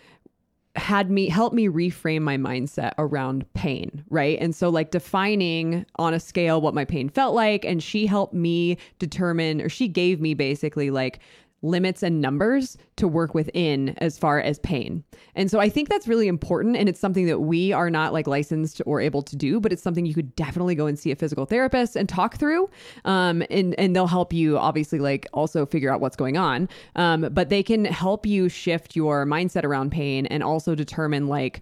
had 0.75 1.09
me 1.09 1.29
help 1.29 1.53
me 1.53 1.67
reframe 1.67 2.21
my 2.21 2.37
mindset 2.37 2.93
around 2.97 3.51
pain, 3.53 4.03
right? 4.09 4.37
And 4.39 4.53
so 4.55 4.69
like 4.69 4.91
defining 4.91 5.85
on 5.95 6.13
a 6.13 6.19
scale 6.19 6.61
what 6.61 6.73
my 6.73 6.85
pain 6.85 7.09
felt 7.09 7.33
like 7.33 7.63
and 7.65 7.81
she 7.81 8.05
helped 8.05 8.33
me 8.33 8.77
determine 8.99 9.61
or 9.61 9.69
she 9.69 9.87
gave 9.87 10.19
me 10.19 10.33
basically 10.33 10.91
like 10.91 11.19
limits 11.65 12.03
and 12.03 12.21
numbers 12.21 12.77
to 12.97 13.07
work 13.07 13.33
within 13.33 13.89
as 13.97 14.17
far 14.17 14.39
as 14.39 14.59
pain. 14.59 15.03
And 15.35 15.49
so 15.49 15.59
I 15.59 15.69
think 15.69 15.89
that's 15.89 16.07
really 16.07 16.27
important 16.27 16.77
and 16.77 16.87
it's 16.87 16.99
something 16.99 17.25
that 17.25 17.39
we 17.39 17.73
are 17.73 17.89
not 17.89 18.13
like 18.13 18.27
licensed 18.27 18.81
or 18.85 19.01
able 19.01 19.21
to 19.23 19.35
do, 19.35 19.59
but 19.59 19.73
it's 19.73 19.81
something 19.81 20.05
you 20.05 20.13
could 20.13 20.35
definitely 20.35 20.75
go 20.75 20.85
and 20.85 20.97
see 20.97 21.11
a 21.11 21.15
physical 21.15 21.45
therapist 21.45 21.95
and 21.95 22.07
talk 22.07 22.37
through. 22.37 22.69
Um, 23.03 23.43
and 23.49 23.75
and 23.79 23.95
they'll 23.95 24.07
help 24.07 24.31
you 24.31 24.57
obviously 24.57 24.99
like 24.99 25.27
also 25.33 25.65
figure 25.65 25.91
out 25.91 25.99
what's 25.99 26.15
going 26.15 26.37
on. 26.37 26.69
Um, 26.95 27.27
but 27.31 27.49
they 27.49 27.63
can 27.63 27.85
help 27.85 28.25
you 28.25 28.47
shift 28.49 28.95
your 28.95 29.25
mindset 29.25 29.63
around 29.63 29.91
pain 29.91 30.25
and 30.27 30.43
also 30.43 30.75
determine 30.75 31.27
like 31.27 31.61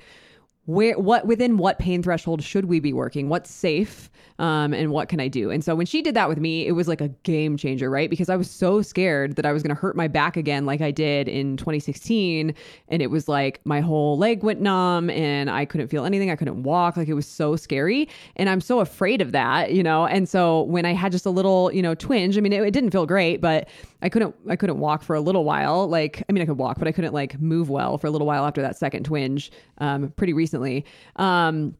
where 0.66 0.98
what 0.98 1.28
within 1.28 1.58
what 1.58 1.78
pain 1.78 2.02
threshold 2.02 2.42
should 2.42 2.66
we 2.66 2.80
be 2.80 2.94
working? 2.94 3.28
What's 3.28 3.52
safe 3.52 4.10
um, 4.40 4.74
and 4.74 4.92
what 4.92 5.10
can 5.10 5.20
i 5.20 5.28
do? 5.28 5.52
And 5.52 5.64
so 5.64 5.76
when 5.76 5.86
she 5.86 6.02
did 6.02 6.16
that 6.16 6.30
with 6.30 6.40
me 6.40 6.66
it 6.66 6.72
was 6.72 6.88
like 6.88 7.02
a 7.02 7.10
game 7.24 7.58
changer 7.58 7.90
right? 7.90 8.10
Because 8.10 8.30
i 8.30 8.36
was 8.36 8.50
so 8.50 8.82
scared 8.82 9.36
that 9.36 9.46
i 9.46 9.52
was 9.52 9.62
going 9.62 9.76
to 9.76 9.80
hurt 9.80 9.96
my 9.96 10.08
back 10.08 10.38
again 10.38 10.66
like 10.66 10.82
i 10.82 10.90
did 10.90 11.28
in 11.28 11.58
2016 11.58 12.54
and 12.88 13.02
it 13.02 13.08
was 13.08 13.28
like 13.28 13.60
my 13.66 13.82
whole 13.82 14.18
leg 14.18 14.42
went 14.42 14.62
numb 14.62 15.10
and 15.10 15.50
i 15.50 15.66
couldn't 15.66 15.90
feel 15.90 16.06
anything. 16.06 16.32
I 16.32 16.36
couldn't 16.36 16.64
walk. 16.64 16.96
Like 16.96 17.10
it 17.10 17.14
was 17.14 17.28
so 17.28 17.56
scary. 17.58 18.08
And 18.38 18.50
i'm 18.50 18.62
so 18.62 18.80
afraid 18.80 19.22
of 19.22 19.34
that 19.34 19.74
you 19.74 19.84
know? 19.84 20.06
And 20.08 20.30
so 20.30 20.62
when 20.64 20.86
i 20.86 20.94
had 20.94 21.12
just 21.12 21.26
a 21.26 21.30
little 21.30 21.72
you 21.74 21.82
know 21.82 21.94
twinge 21.94 22.38
i 22.38 22.42
mean 22.42 22.54
it, 22.54 22.64
it 22.64 22.72
didn't 22.72 22.92
feel 22.92 23.06
great 23.06 23.42
but 23.42 23.68
i 24.02 24.08
couldn't 24.08 24.34
i 24.50 24.56
couldn't 24.56 24.80
walk 24.80 25.04
for 25.04 25.16
a 25.16 25.22
little 25.22 25.44
while. 25.44 25.88
Like 25.88 26.24
i 26.30 26.32
mean 26.32 26.42
i 26.42 26.46
could 26.46 26.58
walk 26.58 26.80
but 26.80 26.88
i 26.88 26.94
couldn't 26.94 27.14
like 27.14 27.40
move 27.42 27.70
well 27.70 27.98
for 27.98 28.08
a 28.08 28.12
little 28.12 28.28
while 28.28 28.46
after 28.46 28.62
that 28.62 28.78
second 28.78 29.04
twinge 29.04 29.52
um, 29.80 30.12
pretty 30.16 30.32
recently 30.32 30.53
recently. 30.54 30.86
Um, 31.16 31.76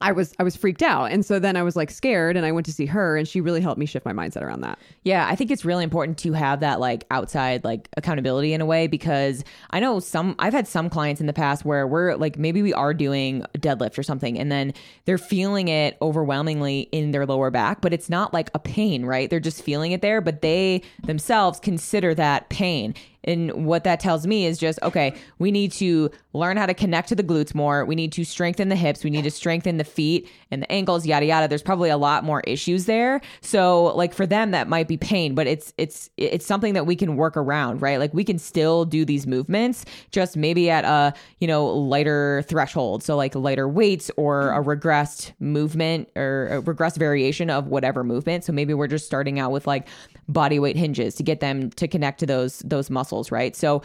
I 0.00 0.12
was 0.12 0.34
I 0.38 0.42
was 0.42 0.54
freaked 0.54 0.82
out. 0.82 1.12
And 1.12 1.24
so 1.24 1.38
then 1.38 1.56
I 1.56 1.62
was 1.62 1.76
like 1.76 1.90
scared 1.90 2.36
and 2.36 2.44
I 2.44 2.52
went 2.52 2.66
to 2.66 2.72
see 2.72 2.84
her 2.86 3.16
and 3.16 3.26
she 3.26 3.40
really 3.40 3.60
helped 3.60 3.78
me 3.78 3.86
shift 3.86 4.04
my 4.04 4.12
mindset 4.12 4.42
around 4.42 4.60
that. 4.60 4.78
Yeah, 5.02 5.26
I 5.26 5.34
think 5.34 5.50
it's 5.50 5.64
really 5.64 5.84
important 5.84 6.18
to 6.18 6.32
have 6.32 6.60
that 6.60 6.78
like 6.78 7.06
outside 7.10 7.64
like 7.64 7.88
accountability 7.96 8.52
in 8.52 8.60
a 8.60 8.66
way 8.66 8.86
because 8.86 9.44
I 9.70 9.80
know 9.80 10.00
some 10.00 10.34
I've 10.38 10.52
had 10.52 10.68
some 10.68 10.90
clients 10.90 11.20
in 11.22 11.26
the 11.26 11.32
past 11.32 11.64
where 11.64 11.86
we're 11.86 12.16
like 12.16 12.36
maybe 12.36 12.60
we 12.60 12.74
are 12.74 12.92
doing 12.92 13.44
a 13.54 13.58
deadlift 13.58 13.96
or 13.96 14.02
something 14.02 14.38
and 14.38 14.52
then 14.52 14.74
they're 15.06 15.16
feeling 15.16 15.68
it 15.68 15.96
overwhelmingly 16.02 16.80
in 16.92 17.12
their 17.12 17.24
lower 17.24 17.50
back, 17.50 17.80
but 17.80 17.94
it's 17.94 18.10
not 18.10 18.34
like 18.34 18.50
a 18.52 18.58
pain, 18.58 19.06
right? 19.06 19.30
They're 19.30 19.40
just 19.40 19.62
feeling 19.62 19.92
it 19.92 20.02
there, 20.02 20.20
but 20.20 20.42
they 20.42 20.82
themselves 21.04 21.60
consider 21.60 22.14
that 22.14 22.50
pain. 22.50 22.94
And 23.24 23.66
what 23.66 23.84
that 23.84 24.00
tells 24.00 24.26
me 24.26 24.46
is 24.46 24.58
just, 24.58 24.78
okay, 24.82 25.14
we 25.38 25.50
need 25.50 25.72
to 25.72 26.10
learn 26.32 26.56
how 26.56 26.66
to 26.66 26.74
connect 26.74 27.08
to 27.08 27.14
the 27.14 27.22
glutes 27.22 27.54
more. 27.54 27.84
We 27.84 27.94
need 27.94 28.12
to 28.12 28.24
strengthen 28.24 28.68
the 28.68 28.76
hips. 28.76 29.02
We 29.02 29.10
need 29.10 29.24
to 29.24 29.30
strengthen 29.30 29.78
the 29.78 29.84
feet 29.84 30.28
and 30.50 30.62
the 30.62 30.70
ankles, 30.70 31.06
yada, 31.06 31.26
yada. 31.26 31.48
There's 31.48 31.62
probably 31.62 31.90
a 31.90 31.96
lot 31.96 32.24
more 32.24 32.40
issues 32.40 32.86
there. 32.86 33.20
So 33.40 33.94
like 33.96 34.14
for 34.14 34.26
them, 34.26 34.50
that 34.52 34.68
might 34.68 34.88
be 34.88 34.96
pain, 34.96 35.34
but 35.34 35.46
it's, 35.46 35.72
it's, 35.78 36.10
it's 36.16 36.46
something 36.46 36.74
that 36.74 36.86
we 36.86 36.96
can 36.96 37.16
work 37.16 37.36
around, 37.36 37.82
right? 37.82 37.98
Like 37.98 38.12
we 38.12 38.24
can 38.24 38.38
still 38.38 38.84
do 38.84 39.04
these 39.04 39.26
movements 39.26 39.84
just 40.10 40.36
maybe 40.36 40.70
at 40.70 40.84
a, 40.84 41.14
you 41.40 41.46
know, 41.46 41.66
lighter 41.66 42.44
threshold. 42.48 43.02
So 43.02 43.16
like 43.16 43.34
lighter 43.34 43.68
weights 43.68 44.10
or 44.16 44.50
a 44.50 44.62
regressed 44.62 45.32
movement 45.40 46.08
or 46.16 46.48
a 46.48 46.62
regressed 46.62 46.98
variation 46.98 47.50
of 47.50 47.68
whatever 47.68 48.04
movement. 48.04 48.44
So 48.44 48.52
maybe 48.52 48.74
we're 48.74 48.88
just 48.88 49.06
starting 49.06 49.38
out 49.38 49.50
with 49.52 49.66
like 49.66 49.88
body 50.28 50.58
weight 50.58 50.76
hinges 50.76 51.14
to 51.16 51.22
get 51.22 51.40
them 51.40 51.70
to 51.70 51.88
connect 51.88 52.20
to 52.20 52.26
those, 52.26 52.58
those 52.60 52.90
muscles 52.90 53.04
muscles, 53.04 53.30
right? 53.30 53.54
So, 53.54 53.82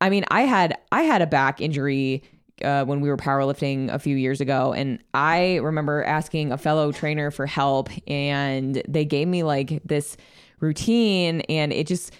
I 0.00 0.10
mean, 0.10 0.24
I 0.30 0.42
had 0.42 0.76
I 0.90 1.02
had 1.02 1.22
a 1.22 1.26
back 1.26 1.60
injury 1.60 2.22
uh, 2.64 2.84
when 2.84 3.00
we 3.00 3.08
were 3.08 3.16
powerlifting 3.16 3.92
a 3.92 3.98
few 3.98 4.16
years 4.16 4.40
ago, 4.40 4.72
and 4.72 4.98
I 5.14 5.56
remember 5.56 6.02
asking 6.04 6.52
a 6.52 6.58
fellow 6.58 6.92
trainer 6.92 7.30
for 7.30 7.46
help, 7.46 7.88
and 8.08 8.82
they 8.88 9.04
gave 9.04 9.28
me 9.28 9.42
like 9.42 9.80
this 9.84 10.16
routine, 10.60 11.42
and 11.42 11.72
it 11.72 11.86
just 11.86 12.12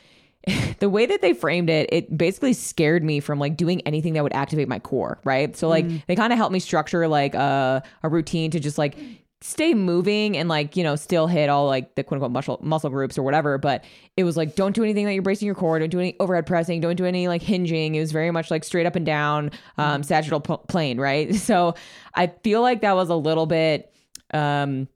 the 0.81 0.89
way 0.89 1.07
that 1.07 1.23
they 1.23 1.33
framed 1.33 1.71
it, 1.71 1.89
it 1.93 2.17
basically 2.17 2.53
scared 2.53 3.05
me 3.05 3.21
from 3.21 3.39
like 3.39 3.57
doing 3.57 3.81
anything 3.83 4.15
that 4.15 4.23
would 4.23 4.35
activate 4.35 4.69
my 4.69 4.79
core, 4.79 5.19
right? 5.25 5.57
So 5.57 5.69
like 5.69 6.07
they 6.07 6.17
kind 6.17 6.33
of 6.33 6.37
helped 6.37 6.53
me 6.53 6.59
structure 6.59 7.07
like 7.07 7.35
a, 7.35 7.83
a 8.03 8.09
routine 8.09 8.51
to 8.51 8.61
just 8.61 8.77
like 8.77 8.97
stay 9.43 9.75
moving 9.75 10.37
and 10.37 10.49
like 10.49 10.77
you 10.77 10.85
know 10.85 10.95
still 10.95 11.27
hit 11.27 11.49
all 11.49 11.67
like 11.67 11.95
the 11.97 12.05
quote 12.05 12.17
unquote 12.17 12.31
muscle 12.31 12.61
muscle 12.63 12.91
groups 12.91 13.19
or 13.19 13.23
whatever 13.23 13.59
but 13.59 13.85
it 14.17 14.23
was 14.25 14.37
like 14.37 14.55
don't 14.55 14.75
do 14.75 14.85
anything 14.85 15.05
that 15.05 15.15
you're 15.15 15.23
bracing 15.23 15.47
your 15.47 15.55
core 15.55 15.79
don't 15.79 15.89
do 15.91 15.99
any 15.99 16.15
overhead 16.21 16.47
pressing 16.47 16.81
don't 16.81 16.97
do 16.97 17.05
any 17.05 17.27
like 17.27 17.43
hinging. 17.43 17.95
It 17.95 18.01
was 18.01 18.13
very 18.13 18.31
much 18.31 18.51
like 18.51 18.63
straight 18.63 18.87
up 18.87 18.95
and 18.95 19.05
down 19.05 19.51
um 19.79 20.03
sagittal 20.03 20.41
p- 20.41 20.57
plane 20.69 20.99
right? 21.01 21.35
So 21.53 21.75
i 22.15 22.29
feel 22.29 22.63
like 22.63 22.83
that 22.83 22.95
was 22.95 23.09
a 23.09 23.17
little 23.17 23.47
bit 23.47 23.93
um 24.33 24.87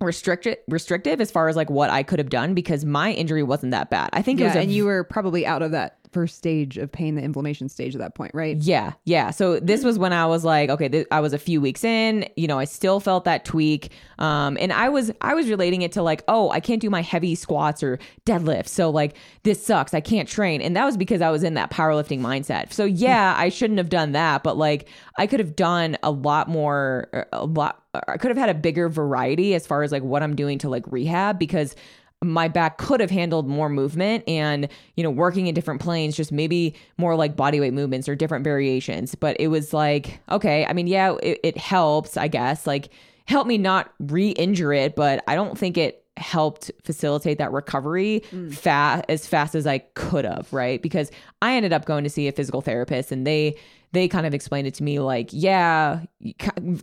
restricted 0.00 0.58
restrictive 0.68 1.20
as 1.20 1.30
far 1.30 1.48
as 1.48 1.56
like 1.56 1.70
what 1.70 1.88
I 1.90 2.02
could 2.02 2.18
have 2.18 2.28
done 2.28 2.54
because 2.54 2.84
my 2.84 3.12
injury 3.12 3.42
wasn't 3.42 3.70
that 3.72 3.88
bad. 3.88 4.10
I 4.12 4.22
think 4.22 4.40
it 4.40 4.44
was 4.44 4.54
a 4.54 4.60
and 4.60 4.72
you 4.72 4.84
were 4.84 5.04
probably 5.04 5.46
out 5.46 5.62
of 5.62 5.70
that 5.70 5.95
first 6.16 6.38
stage 6.38 6.78
of 6.78 6.90
pain, 6.90 7.14
the 7.14 7.20
inflammation 7.20 7.68
stage 7.68 7.94
at 7.94 7.98
that 7.98 8.14
point, 8.14 8.34
right? 8.34 8.56
Yeah, 8.56 8.94
yeah. 9.04 9.30
So 9.30 9.60
this 9.60 9.84
was 9.84 9.98
when 9.98 10.14
I 10.14 10.24
was 10.24 10.46
like, 10.46 10.70
okay, 10.70 10.88
th- 10.88 11.06
I 11.10 11.20
was 11.20 11.34
a 11.34 11.38
few 11.38 11.60
weeks 11.60 11.84
in. 11.84 12.26
You 12.36 12.46
know, 12.46 12.58
I 12.58 12.64
still 12.64 13.00
felt 13.00 13.24
that 13.24 13.44
tweak, 13.44 13.92
um, 14.18 14.56
and 14.58 14.72
I 14.72 14.88
was 14.88 15.12
I 15.20 15.34
was 15.34 15.50
relating 15.50 15.82
it 15.82 15.92
to 15.92 16.02
like, 16.02 16.24
oh, 16.26 16.48
I 16.48 16.60
can't 16.60 16.80
do 16.80 16.88
my 16.88 17.02
heavy 17.02 17.34
squats 17.34 17.82
or 17.82 17.98
deadlifts, 18.24 18.68
so 18.68 18.88
like 18.88 19.14
this 19.42 19.62
sucks. 19.62 19.92
I 19.92 20.00
can't 20.00 20.26
train, 20.26 20.62
and 20.62 20.74
that 20.74 20.86
was 20.86 20.96
because 20.96 21.20
I 21.20 21.28
was 21.28 21.42
in 21.42 21.52
that 21.52 21.70
powerlifting 21.70 22.20
mindset. 22.20 22.72
So 22.72 22.86
yeah, 22.86 23.34
I 23.36 23.50
shouldn't 23.50 23.76
have 23.76 23.90
done 23.90 24.12
that, 24.12 24.42
but 24.42 24.56
like 24.56 24.88
I 25.18 25.26
could 25.26 25.40
have 25.40 25.54
done 25.54 25.98
a 26.02 26.10
lot 26.10 26.48
more, 26.48 27.26
a 27.30 27.44
lot. 27.44 27.82
I 28.08 28.16
could 28.16 28.30
have 28.30 28.38
had 28.38 28.48
a 28.48 28.54
bigger 28.54 28.88
variety 28.88 29.54
as 29.54 29.66
far 29.66 29.82
as 29.82 29.92
like 29.92 30.02
what 30.02 30.22
I'm 30.22 30.34
doing 30.34 30.56
to 30.60 30.70
like 30.70 30.84
rehab 30.90 31.38
because 31.38 31.76
my 32.24 32.48
back 32.48 32.78
could 32.78 33.00
have 33.00 33.10
handled 33.10 33.46
more 33.46 33.68
movement 33.68 34.24
and 34.26 34.68
you 34.96 35.04
know 35.04 35.10
working 35.10 35.46
in 35.46 35.54
different 35.54 35.80
planes 35.80 36.16
just 36.16 36.32
maybe 36.32 36.74
more 36.96 37.14
like 37.14 37.36
body 37.36 37.60
weight 37.60 37.74
movements 37.74 38.08
or 38.08 38.14
different 38.14 38.42
variations. 38.44 39.14
But 39.14 39.36
it 39.38 39.48
was 39.48 39.74
like 39.74 40.20
okay 40.30 40.64
i 40.66 40.72
mean 40.72 40.86
yeah 40.86 41.16
it, 41.22 41.40
it 41.42 41.58
helps 41.58 42.16
i 42.16 42.28
guess. 42.28 42.66
Like 42.66 42.88
help 43.26 43.46
me 43.46 43.58
not 43.58 43.92
re-injure 43.98 44.72
it 44.72 44.94
but 44.94 45.22
i 45.26 45.34
don't 45.34 45.58
think 45.58 45.76
it 45.76 46.05
helped 46.16 46.70
facilitate 46.82 47.38
that 47.38 47.52
recovery 47.52 48.22
mm. 48.30 48.54
fa- 48.54 49.02
as 49.08 49.26
fast 49.26 49.54
as 49.54 49.66
i 49.66 49.78
could 49.78 50.24
have 50.24 50.50
right 50.52 50.82
because 50.82 51.10
i 51.42 51.54
ended 51.54 51.72
up 51.72 51.84
going 51.84 52.04
to 52.04 52.10
see 52.10 52.26
a 52.28 52.32
physical 52.32 52.60
therapist 52.60 53.12
and 53.12 53.26
they 53.26 53.56
they 53.96 54.08
kind 54.08 54.26
of 54.26 54.34
explained 54.34 54.66
it 54.66 54.74
to 54.74 54.82
me 54.82 54.98
like, 54.98 55.30
yeah, 55.32 56.00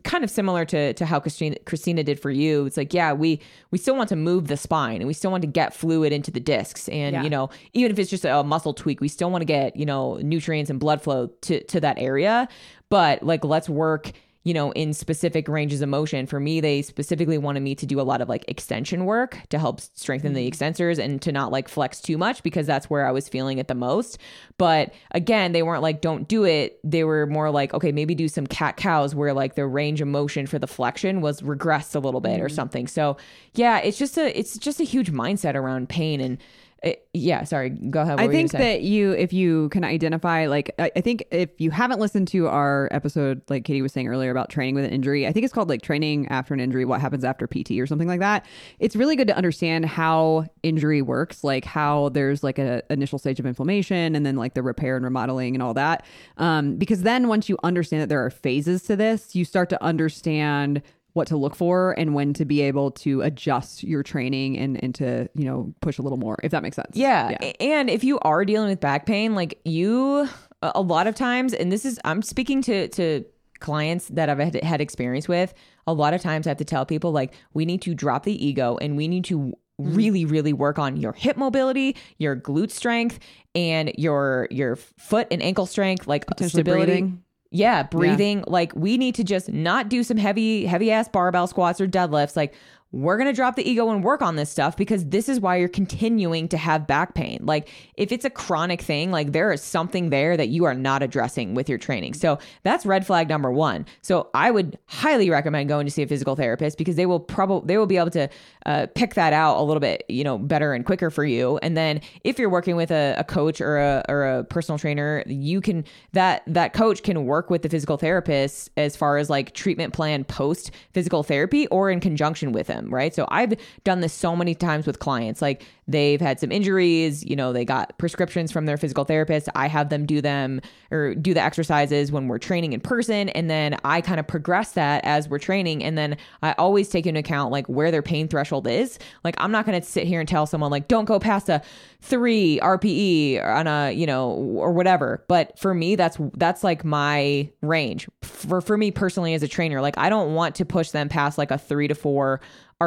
kind 0.03 0.23
of 0.23 0.31
similar 0.31 0.65
to 0.65 0.93
to 0.93 1.05
how 1.05 1.19
Christina 1.19 1.57
Christina 1.65 2.03
did 2.03 2.19
for 2.19 2.31
you. 2.31 2.65
It's 2.65 2.75
like, 2.77 2.93
yeah, 2.93 3.13
we 3.13 3.39
we 3.69 3.77
still 3.77 3.95
want 3.95 4.09
to 4.09 4.15
move 4.15 4.47
the 4.47 4.57
spine 4.57 4.97
and 4.97 5.05
we 5.05 5.13
still 5.13 5.29
want 5.29 5.41
to 5.41 5.47
get 5.47 5.75
fluid 5.75 6.11
into 6.11 6.31
the 6.31 6.39
discs, 6.39 6.89
and 6.89 7.13
Yeah. 7.13 7.23
you 7.23 7.29
know, 7.29 7.49
even 7.73 7.91
if 7.91 7.99
it's 7.99 8.09
just 8.09 8.25
a 8.25 8.43
muscle 8.43 8.73
tweak, 8.73 8.99
we 8.99 9.07
still 9.07 9.29
want 9.29 9.41
to 9.41 9.45
get 9.45 9.75
you 9.75 9.85
know 9.85 10.17
nutrients 10.17 10.71
and 10.71 10.79
blood 10.79 11.01
flow 11.01 11.27
to 11.41 11.63
to 11.63 11.79
that 11.81 11.99
area. 11.99 12.47
But 12.89 13.21
like, 13.21 13.45
let's 13.45 13.69
work 13.69 14.11
you 14.43 14.53
know, 14.53 14.71
in 14.71 14.93
specific 14.93 15.47
ranges 15.47 15.81
of 15.81 15.89
motion. 15.89 16.25
For 16.25 16.39
me, 16.39 16.59
they 16.59 16.81
specifically 16.81 17.37
wanted 17.37 17.61
me 17.61 17.75
to 17.75 17.85
do 17.85 17.99
a 17.99 18.03
lot 18.03 18.21
of 18.21 18.27
like 18.27 18.43
extension 18.47 19.05
work 19.05 19.39
to 19.49 19.57
help 19.57 19.79
strengthen 19.79 20.33
the 20.33 20.45
mm. 20.45 20.51
extensors 20.51 20.99
and 20.99 21.21
to 21.21 21.31
not 21.31 21.51
like 21.51 21.69
flex 21.69 22.01
too 22.01 22.17
much 22.17 22.43
because 22.43 22.67
that's 22.67 22.89
where 22.89 23.05
I 23.07 23.11
was 23.11 23.29
feeling 23.29 23.57
it 23.57 23.67
the 23.67 23.75
most. 23.75 24.17
But 24.57 24.93
again, 25.11 25.53
they 25.53 25.63
weren't 25.63 25.81
like, 25.81 26.01
don't 26.01 26.27
do 26.27 26.43
it. 26.43 26.79
They 26.83 27.05
were 27.05 27.25
more 27.25 27.51
like, 27.51 27.73
okay, 27.73 27.93
maybe 27.93 28.15
do 28.15 28.27
some 28.27 28.45
cat 28.45 28.75
cows 28.75 29.15
where 29.15 29.33
like 29.33 29.55
the 29.55 29.65
range 29.65 30.01
of 30.01 30.09
motion 30.09 30.45
for 30.45 30.59
the 30.59 30.67
flexion 30.67 31.21
was 31.21 31.41
regressed 31.41 31.95
a 31.95 31.99
little 31.99 32.21
bit 32.21 32.41
or 32.41 32.49
mm. 32.49 32.55
something. 32.55 32.87
So 32.87 33.15
yeah, 33.53 33.79
it's 33.79 33.97
just 33.97 34.17
a, 34.17 34.37
it's 34.37 34.57
just 34.57 34.81
a 34.81 34.83
huge 34.83 35.11
mindset 35.11 35.55
around 35.55 35.87
pain 35.87 36.19
and, 36.19 36.37
it, 36.83 37.07
yeah, 37.13 37.45
sorry. 37.45 37.69
Go 37.69 38.01
ahead. 38.01 38.19
What 38.19 38.29
I 38.29 38.31
think 38.31 38.51
that 38.51 38.81
you, 38.81 39.11
if 39.13 39.31
you 39.31 39.69
can 39.69 39.85
identify, 39.85 40.47
like, 40.47 40.73
I, 40.77 40.91
I 40.97 41.01
think 41.01 41.23
if 41.31 41.49
you 41.59 41.71
haven't 41.71 41.99
listened 41.99 42.27
to 42.29 42.47
our 42.47 42.89
episode, 42.91 43.41
like 43.49 43.63
Katie 43.63 43.81
was 43.81 43.93
saying 43.93 44.09
earlier 44.09 44.31
about 44.31 44.49
training 44.49 44.75
with 44.75 44.83
an 44.83 44.91
injury, 44.91 45.25
I 45.25 45.31
think 45.31 45.45
it's 45.45 45.53
called 45.53 45.69
like 45.69 45.81
training 45.81 46.27
after 46.27 46.53
an 46.53 46.59
injury, 46.59 46.83
what 46.83 46.99
happens 46.99 47.23
after 47.23 47.47
PT 47.47 47.71
or 47.79 47.87
something 47.87 48.07
like 48.07 48.19
that. 48.19 48.45
It's 48.79 48.97
really 48.97 49.15
good 49.15 49.27
to 49.27 49.35
understand 49.35 49.85
how 49.85 50.45
injury 50.61 51.01
works, 51.01 51.43
like 51.43 51.63
how 51.63 52.09
there's 52.09 52.43
like 52.43 52.59
a 52.59 52.83
initial 52.89 53.17
stage 53.17 53.39
of 53.39 53.45
inflammation 53.45 54.15
and 54.15 54.25
then 54.25 54.35
like 54.35 54.53
the 54.53 54.63
repair 54.63 54.97
and 54.97 55.05
remodeling 55.05 55.55
and 55.55 55.63
all 55.63 55.73
that. 55.75 56.05
Um, 56.37 56.75
because 56.75 57.03
then 57.03 57.29
once 57.29 57.47
you 57.47 57.57
understand 57.63 58.01
that 58.01 58.09
there 58.09 58.23
are 58.25 58.29
phases 58.29 58.83
to 58.83 58.97
this, 58.97 59.35
you 59.35 59.45
start 59.45 59.69
to 59.69 59.81
understand 59.81 60.81
what 61.13 61.27
to 61.27 61.37
look 61.37 61.55
for 61.55 61.97
and 61.97 62.13
when 62.13 62.33
to 62.33 62.45
be 62.45 62.61
able 62.61 62.91
to 62.91 63.21
adjust 63.21 63.83
your 63.83 64.03
training 64.03 64.57
and, 64.57 64.83
and 64.83 64.95
to, 64.95 65.29
you 65.35 65.45
know, 65.45 65.73
push 65.81 65.97
a 65.97 66.01
little 66.01 66.17
more, 66.17 66.37
if 66.43 66.51
that 66.51 66.63
makes 66.63 66.75
sense. 66.75 66.95
Yeah. 66.95 67.37
A- 67.41 67.61
And 67.61 67.89
if 67.89 68.03
you 68.03 68.19
are 68.19 68.43
dealing 68.45 68.69
with 68.69 68.79
back 68.79 69.05
pain, 69.05 69.35
like 69.35 69.59
you, 69.63 70.27
a 70.61 70.81
lot 70.81 71.07
of 71.07 71.15
times, 71.15 71.53
and 71.53 71.71
this 71.71 71.85
is, 71.85 71.99
I'm 72.03 72.21
speaking 72.21 72.61
to, 72.63 72.87
to, 72.89 73.25
clients 73.63 74.09
that 74.09 74.29
I've 74.29 74.39
had, 74.39 74.61
had 74.63 74.81
experience 74.81 75.27
with, 75.27 75.53
a 75.87 75.93
lot 75.93 76.13
of 76.13 76.21
times 76.21 76.45
I 76.45 76.49
have 76.49 76.57
to 76.57 76.65
tell 76.65 76.85
people 76.85 77.11
like 77.11 77.33
we 77.53 77.65
need 77.65 77.81
to 77.83 77.95
drop 77.95 78.25
the 78.25 78.45
ego 78.45 78.77
and 78.81 78.97
we 78.97 79.07
need 79.07 79.23
to 79.25 79.39
mm-hmm. 79.39 79.95
really 79.95 80.25
really 80.25 80.53
work 80.53 80.77
on 80.77 80.97
your 80.97 81.13
hip 81.13 81.37
mobility, 81.37 81.95
your 82.17 82.35
glute 82.35 82.71
strength 82.71 83.19
and 83.55 83.91
your 83.97 84.47
your 84.51 84.75
foot 84.75 85.27
and 85.31 85.41
ankle 85.41 85.65
strength 85.65 86.07
like 86.07 86.25
stability. 86.45 86.85
breathing. 86.85 87.23
Yeah, 87.53 87.83
breathing. 87.83 88.43
Like 88.47 88.73
we 88.75 88.97
need 88.97 89.13
to 89.15 89.23
just 89.23 89.47
not 89.47 89.87
do 89.87 90.03
some 90.03 90.17
heavy, 90.17 90.65
heavy 90.65 90.91
ass 90.91 91.07
barbell 91.07 91.45
squats 91.45 91.79
or 91.79 91.87
deadlifts. 91.87 92.35
Like 92.35 92.55
we're 92.93 93.17
gonna 93.17 93.33
drop 93.33 93.55
the 93.55 93.67
ego 93.67 93.89
and 93.89 94.03
work 94.03 94.21
on 94.21 94.35
this 94.35 94.51
stuff 94.51 94.77
because 94.77 95.05
this 95.05 95.27
is 95.27 95.39
why 95.39 95.55
you're 95.55 95.67
continuing 95.67 96.47
to 96.47 96.57
have 96.57 96.85
back 96.85 97.15
pain. 97.15 97.39
Like 97.41 97.69
if 97.95 98.11
it's 98.11 98.23
a 98.23 98.29
chronic 98.29 98.81
thing, 98.81 99.09
like 99.09 99.31
there 99.31 99.51
is 99.51 99.63
something 99.63 100.11
there 100.11 100.37
that 100.37 100.49
you 100.49 100.65
are 100.65 100.75
not 100.75 101.01
addressing 101.01 101.55
with 101.55 101.67
your 101.67 101.79
training. 101.79 102.13
So 102.13 102.37
that's 102.61 102.85
red 102.85 103.05
flag 103.05 103.29
number 103.29 103.51
one. 103.51 103.87
So 104.03 104.29
I 104.35 104.51
would 104.51 104.77
highly 104.85 105.31
recommend 105.31 105.69
going 105.69 105.87
to 105.87 105.91
see 105.91 106.03
a 106.03 106.07
physical 106.07 106.35
therapist 106.35 106.77
because 106.77 106.95
they 106.95 107.07
will 107.07 107.19
probably 107.19 107.67
they 107.67 107.79
will 107.79 107.87
be 107.87 107.97
able 107.97 108.11
to 108.11 108.29
uh, 108.67 108.85
pick 108.93 109.15
that 109.15 109.33
out 109.33 109.57
a 109.57 109.63
little 109.63 109.81
bit, 109.81 110.05
you 110.07 110.23
know, 110.23 110.37
better 110.37 110.73
and 110.73 110.85
quicker 110.85 111.09
for 111.09 111.25
you. 111.25 111.57
And 111.63 111.75
then 111.75 111.99
if 112.23 112.37
you're 112.37 112.49
working 112.49 112.75
with 112.75 112.91
a, 112.91 113.15
a 113.17 113.23
coach 113.23 113.59
or 113.59 113.79
a 113.79 114.05
or 114.07 114.23
a 114.23 114.43
personal 114.43 114.77
trainer, 114.77 115.23
you 115.25 115.61
can 115.61 115.83
that 116.11 116.43
that 116.45 116.73
coach 116.73 117.01
can 117.01 117.25
work 117.25 117.49
with 117.49 117.63
the 117.63 117.69
physical 117.69 117.97
therapist 117.97 118.69
as 118.77 118.95
far 118.95 119.17
as 119.17 119.31
like 119.31 119.55
treatment 119.55 119.93
plan 119.93 120.23
post 120.25 120.69
physical 120.91 121.23
therapy 121.23 121.65
or 121.67 121.89
in 121.89 121.99
conjunction 121.99 122.51
with 122.51 122.67
him, 122.83 122.93
right? 122.93 123.13
So 123.13 123.27
I've 123.29 123.53
done 123.83 124.01
this 124.01 124.13
so 124.13 124.35
many 124.35 124.55
times 124.55 124.85
with 124.85 124.99
clients. 124.99 125.41
Like 125.41 125.65
they've 125.87 126.21
had 126.21 126.39
some 126.39 126.51
injuries, 126.51 127.23
you 127.23 127.35
know, 127.35 127.53
they 127.53 127.65
got 127.65 127.97
prescriptions 127.97 128.51
from 128.51 128.65
their 128.65 128.77
physical 128.77 129.03
therapist. 129.03 129.49
I 129.55 129.67
have 129.67 129.89
them 129.89 130.05
do 130.05 130.21
them 130.21 130.61
or 130.91 131.15
do 131.15 131.33
the 131.33 131.41
exercises 131.41 132.11
when 132.11 132.27
we're 132.27 132.37
training 132.37 132.73
in 132.73 132.79
person 132.79 133.29
and 133.29 133.49
then 133.49 133.77
I 133.83 134.01
kind 134.01 134.19
of 134.19 134.27
progress 134.27 134.73
that 134.73 135.03
as 135.05 135.27
we're 135.27 135.39
training 135.39 135.83
and 135.83 135.97
then 135.97 136.17
I 136.41 136.53
always 136.53 136.89
take 136.89 137.05
into 137.05 137.19
account 137.19 137.51
like 137.51 137.67
where 137.67 137.91
their 137.91 138.01
pain 138.01 138.27
threshold 138.27 138.67
is. 138.67 138.99
Like 139.23 139.35
I'm 139.37 139.51
not 139.51 139.65
going 139.65 139.79
to 139.79 139.85
sit 139.85 140.07
here 140.07 140.19
and 140.19 140.29
tell 140.29 140.45
someone 140.45 140.71
like 140.71 140.87
don't 140.87 141.05
go 141.05 141.19
past 141.19 141.49
a 141.49 141.61
3 142.01 142.59
RPE 142.61 143.43
on 143.43 143.67
a, 143.67 143.91
you 143.91 144.05
know, 144.05 144.29
or 144.29 144.71
whatever. 144.71 145.23
But 145.27 145.57
for 145.57 145.73
me 145.73 145.95
that's 145.95 146.17
that's 146.35 146.63
like 146.63 146.85
my 146.85 147.49
range. 147.61 148.07
For 148.21 148.61
for 148.61 148.77
me 148.77 148.91
personally 148.91 149.33
as 149.33 149.43
a 149.43 149.47
trainer, 149.47 149.81
like 149.81 149.97
I 149.97 150.09
don't 150.09 150.33
want 150.33 150.55
to 150.55 150.65
push 150.65 150.91
them 150.91 151.09
past 151.09 151.37
like 151.37 151.51
a 151.51 151.57
3 151.57 151.87
to 151.89 151.95
4 151.95 152.39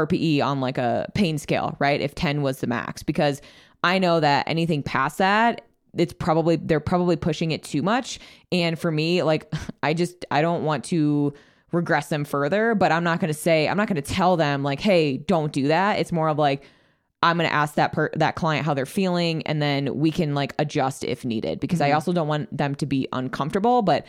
RPE 0.05 0.43
on 0.43 0.61
like 0.61 0.79
a 0.79 1.09
pain 1.15 1.39
scale, 1.39 1.77
right? 1.79 2.01
If 2.01 2.15
10 2.15 2.43
was 2.43 2.61
the 2.61 2.67
max 2.67 3.03
because 3.03 3.41
I 3.85 3.99
know 3.99 4.21
that 4.21 4.49
anything 4.49 4.83
past 4.83 5.19
that 5.19 5.63
it's 5.97 6.13
probably 6.13 6.57
they're 6.57 6.81
probably 6.81 7.17
pushing 7.17 7.53
it 7.53 7.63
too 7.63 7.81
much 7.81 8.19
and 8.53 8.79
for 8.79 8.91
me 8.91 9.23
like 9.23 9.51
I 9.83 9.95
just 9.95 10.27
I 10.31 10.43
don't 10.43 10.65
want 10.65 10.85
to 10.87 11.33
regress 11.73 12.09
them 12.09 12.25
further, 12.25 12.75
but 12.75 12.93
I'm 12.93 13.05
not 13.05 13.21
going 13.21 13.29
to 13.29 13.39
say 13.39 13.69
I'm 13.69 13.77
not 13.77 13.89
going 13.89 14.01
to 14.01 14.15
tell 14.15 14.37
them 14.37 14.63
like, 14.63 14.81
"Hey, 14.81 15.19
don't 15.19 15.53
do 15.53 15.69
that." 15.69 15.99
It's 15.99 16.13
more 16.13 16.29
of 16.29 16.39
like 16.39 16.63
I'm 17.23 17.39
going 17.39 17.49
to 17.49 17.55
ask 17.55 17.75
that 17.75 17.93
per- 17.93 18.11
that 18.15 18.37
client 18.37 18.65
how 18.65 18.75
they're 18.75 18.87
feeling 18.87 19.43
and 19.47 19.61
then 19.61 19.99
we 19.99 20.11
can 20.11 20.35
like 20.35 20.55
adjust 20.59 21.03
if 21.05 21.25
needed 21.25 21.61
because 21.61 21.81
I 21.81 21.93
also 21.93 22.13
don't 22.13 22.29
want 22.29 22.57
them 22.57 22.75
to 22.77 22.87
be 22.87 23.09
uncomfortable, 23.13 23.83
but 23.83 24.07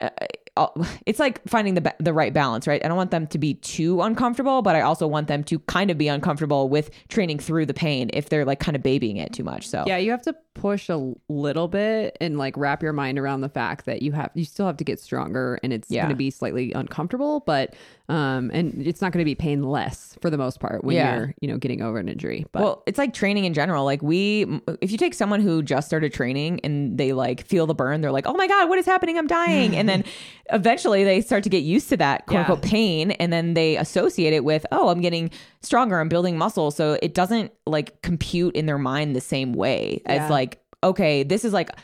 uh, 0.00 0.10
it's 1.06 1.18
like 1.18 1.46
finding 1.48 1.74
the 1.74 1.94
the 1.98 2.12
right 2.12 2.32
balance, 2.32 2.66
right? 2.66 2.84
I 2.84 2.88
don't 2.88 2.96
want 2.96 3.10
them 3.10 3.26
to 3.28 3.38
be 3.38 3.54
too 3.54 4.02
uncomfortable, 4.02 4.62
but 4.62 4.76
I 4.76 4.80
also 4.80 5.06
want 5.06 5.28
them 5.28 5.44
to 5.44 5.58
kind 5.60 5.90
of 5.90 5.98
be 5.98 6.08
uncomfortable 6.08 6.68
with 6.68 6.90
training 7.08 7.38
through 7.38 7.66
the 7.66 7.74
pain 7.74 8.10
if 8.12 8.28
they're 8.28 8.44
like 8.44 8.60
kind 8.60 8.76
of 8.76 8.82
babying 8.82 9.16
it 9.16 9.32
too 9.32 9.44
much. 9.44 9.68
So 9.68 9.84
Yeah, 9.86 9.96
you 9.98 10.10
have 10.10 10.22
to 10.22 10.34
push 10.60 10.88
a 10.90 11.14
little 11.28 11.68
bit 11.68 12.16
and 12.20 12.36
like 12.36 12.54
wrap 12.56 12.82
your 12.82 12.92
mind 12.92 13.18
around 13.18 13.40
the 13.40 13.48
fact 13.48 13.86
that 13.86 14.02
you 14.02 14.12
have 14.12 14.30
you 14.34 14.44
still 14.44 14.66
have 14.66 14.76
to 14.76 14.84
get 14.84 15.00
stronger 15.00 15.58
and 15.62 15.72
it's 15.72 15.90
Yeah. 15.90 16.02
going 16.02 16.10
to 16.10 16.14
be 16.16 16.30
slightly 16.30 16.72
uncomfortable, 16.72 17.40
but 17.46 17.74
um 18.08 18.50
and 18.52 18.82
it's 18.86 19.00
not 19.00 19.12
going 19.12 19.20
to 19.20 19.24
be 19.24 19.34
painless 19.36 20.16
for 20.20 20.28
the 20.30 20.36
most 20.36 20.60
part 20.60 20.84
when 20.84 20.96
Yeah. 20.96 21.14
you're, 21.16 21.34
you 21.40 21.48
know, 21.48 21.56
getting 21.56 21.80
over 21.80 21.98
an 21.98 22.08
injury. 22.08 22.44
But 22.52 22.62
well, 22.62 22.82
it's 22.86 22.98
like 22.98 23.14
training 23.14 23.44
in 23.44 23.54
general. 23.54 23.84
Like 23.84 24.02
we, 24.02 24.60
if 24.82 24.90
you 24.90 24.98
take 24.98 25.14
someone 25.14 25.40
who 25.40 25.62
just 25.62 25.86
started 25.86 26.12
training 26.12 26.60
and 26.64 26.98
they 26.98 27.12
like 27.12 27.46
feel 27.46 27.66
the 27.66 27.74
burn, 27.74 28.00
they're 28.00 28.10
like, 28.12 28.26
"Oh 28.26 28.34
my 28.34 28.46
god, 28.48 28.68
what 28.68 28.78
is 28.78 28.86
happening? 28.86 29.16
I'm 29.16 29.26
dying!" 29.28 29.76
and 29.76 29.88
then 29.88 30.04
eventually 30.52 31.04
they 31.04 31.20
start 31.20 31.42
to 31.44 31.48
get 31.48 31.62
used 31.62 31.88
to 31.90 31.96
that 31.98 32.26
quote 32.26 32.34
Yeah. 32.34 32.40
unquote 32.40 32.62
pain, 32.62 33.12
and 33.12 33.32
then 33.32 33.54
they 33.54 33.76
associate 33.76 34.32
it 34.34 34.44
with, 34.44 34.66
"Oh, 34.72 34.88
I'm 34.88 35.00
getting 35.00 35.30
stronger. 35.62 36.00
I'm 36.00 36.08
building 36.08 36.36
muscle." 36.38 36.70
So 36.70 36.98
it 37.02 37.14
doesn't 37.14 37.52
like 37.66 38.00
compute 38.02 38.54
in 38.56 38.66
their 38.66 38.78
mind 38.78 39.14
the 39.16 39.20
same 39.20 39.52
way 39.52 40.02
Yeah. 40.06 40.24
as 40.24 40.30
like, 40.30 40.60
okay, 40.82 41.22
this 41.22 41.44
is 41.44 41.52
like 41.52 41.70
a 41.70 41.80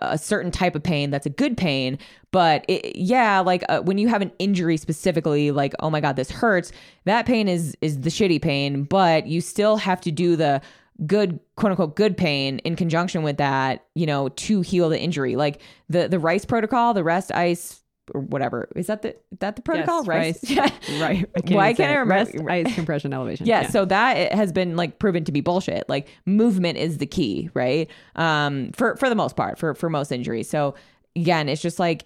a 0.00 0.16
certain 0.18 0.50
type 0.50 0.74
of 0.74 0.82
pain 0.82 1.10
that's 1.10 1.26
a 1.26 1.30
good 1.30 1.58
pain 1.58 1.98
but 2.30 2.64
it, 2.68 2.96
yeah 2.96 3.40
like 3.40 3.62
uh, 3.68 3.80
when 3.82 3.98
you 3.98 4.08
have 4.08 4.22
an 4.22 4.32
injury 4.38 4.78
specifically 4.78 5.50
like 5.50 5.74
oh 5.80 5.90
my 5.90 6.00
god 6.00 6.16
this 6.16 6.30
hurts 6.30 6.72
that 7.04 7.26
pain 7.26 7.48
is 7.48 7.76
is 7.82 8.00
the 8.00 8.08
shitty 8.08 8.40
pain 8.40 8.84
but 8.84 9.26
you 9.26 9.42
still 9.42 9.76
have 9.76 10.00
to 10.00 10.10
do 10.10 10.36
the 10.36 10.58
good 11.06 11.38
quote 11.56 11.70
unquote 11.70 11.94
good 11.96 12.16
pain 12.16 12.60
in 12.60 12.76
conjunction 12.76 13.22
with 13.22 13.36
that 13.36 13.84
you 13.94 14.06
know 14.06 14.30
to 14.30 14.62
heal 14.62 14.88
the 14.88 14.98
injury 14.98 15.36
like 15.36 15.60
the 15.90 16.08
the 16.08 16.18
rice 16.18 16.46
protocol 16.46 16.94
the 16.94 17.04
rest 17.04 17.30
ice 17.32 17.82
or 18.12 18.20
whatever 18.20 18.68
is 18.76 18.86
that 18.88 19.02
the 19.02 19.16
that 19.40 19.56
the 19.56 19.62
protocol 19.62 20.04
rice. 20.04 20.38
yeah 20.50 20.68
right. 21.00 21.24
I 21.36 21.54
Why 21.54 21.72
can't 21.72 21.90
I 21.90 21.94
remember- 21.96 22.30
Rest, 22.44 22.66
ice 22.68 22.74
compression 22.74 23.12
elevation. 23.14 23.46
yeah, 23.46 23.68
so 23.68 23.84
that 23.86 24.32
has 24.32 24.52
been 24.52 24.76
like 24.76 24.98
proven 24.98 25.24
to 25.24 25.32
be 25.32 25.40
bullshit. 25.40 25.88
Like 25.88 26.08
movement 26.26 26.76
is 26.78 26.98
the 26.98 27.06
key, 27.06 27.50
right? 27.54 27.88
Um, 28.16 28.72
for 28.72 28.96
for 28.96 29.08
the 29.08 29.14
most 29.14 29.36
part, 29.36 29.58
for 29.58 29.74
for 29.74 29.88
most 29.88 30.12
injuries. 30.12 30.50
So 30.50 30.74
again, 31.16 31.48
it's 31.48 31.62
just 31.62 31.78
like 31.78 32.04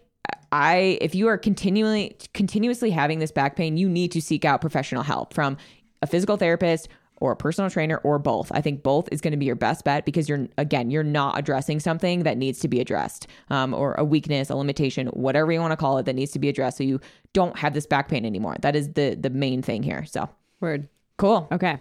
I 0.53 0.99
if 1.01 1.15
you 1.15 1.29
are 1.29 1.37
continually 1.39 2.17
continuously 2.35 2.91
having 2.91 3.19
this 3.19 3.33
back 3.33 3.57
pain, 3.57 3.77
you 3.77 3.89
need 3.89 4.13
to 4.13 4.23
seek 4.23 4.45
out 4.45 4.61
professional 4.61 5.03
help 5.03 5.35
from 5.35 5.57
a 6.01 6.07
physical 6.07 6.37
therapist 6.37 6.89
or 7.21 7.33
a 7.33 7.37
personal 7.37 7.71
trainer 7.71 7.99
or 7.99 8.19
both. 8.19 8.51
I 8.53 8.61
think 8.61 8.83
both 8.83 9.09
is 9.13 9.21
going 9.21 9.33
to 9.33 9.37
be 9.37 9.47
your 9.47 9.57
best 9.57 9.85
bet 9.85 10.05
because 10.05 10.29
you're 10.29 10.49
again 10.57 10.91
you're 10.91 11.03
not 11.05 11.39
addressing 11.39 11.81
something 11.81 12.23
that 12.23 12.37
needs 12.37 12.61
to 12.61 12.69
be 12.69 12.81
addressed, 12.81 13.27
um, 13.51 13.75
or 13.75 13.95
a 13.95 14.05
weakness, 14.05 14.51
a 14.51 14.57
limitation, 14.57 15.09
whatever 15.09 15.53
you 15.53 15.61
want 15.61 15.73
to 15.73 15.77
call 15.77 15.99
it, 15.99 16.07
that 16.07 16.15
needs 16.15 16.33
to 16.33 16.39
be 16.39 16.49
addressed, 16.49 16.79
so 16.79 16.85
you 16.85 17.01
don't 17.33 17.59
have 17.59 17.75
this 17.75 17.87
back 17.87 18.09
pain 18.09 18.25
anymore. 18.25 18.57
That 18.61 18.77
is 18.77 18.93
the 18.93 19.17
the 19.19 19.31
main 19.31 19.63
thing 19.63 19.83
here. 19.83 20.05
So 20.05 20.29
Word. 20.61 20.89
cool. 21.17 21.49
Okay. 21.53 21.79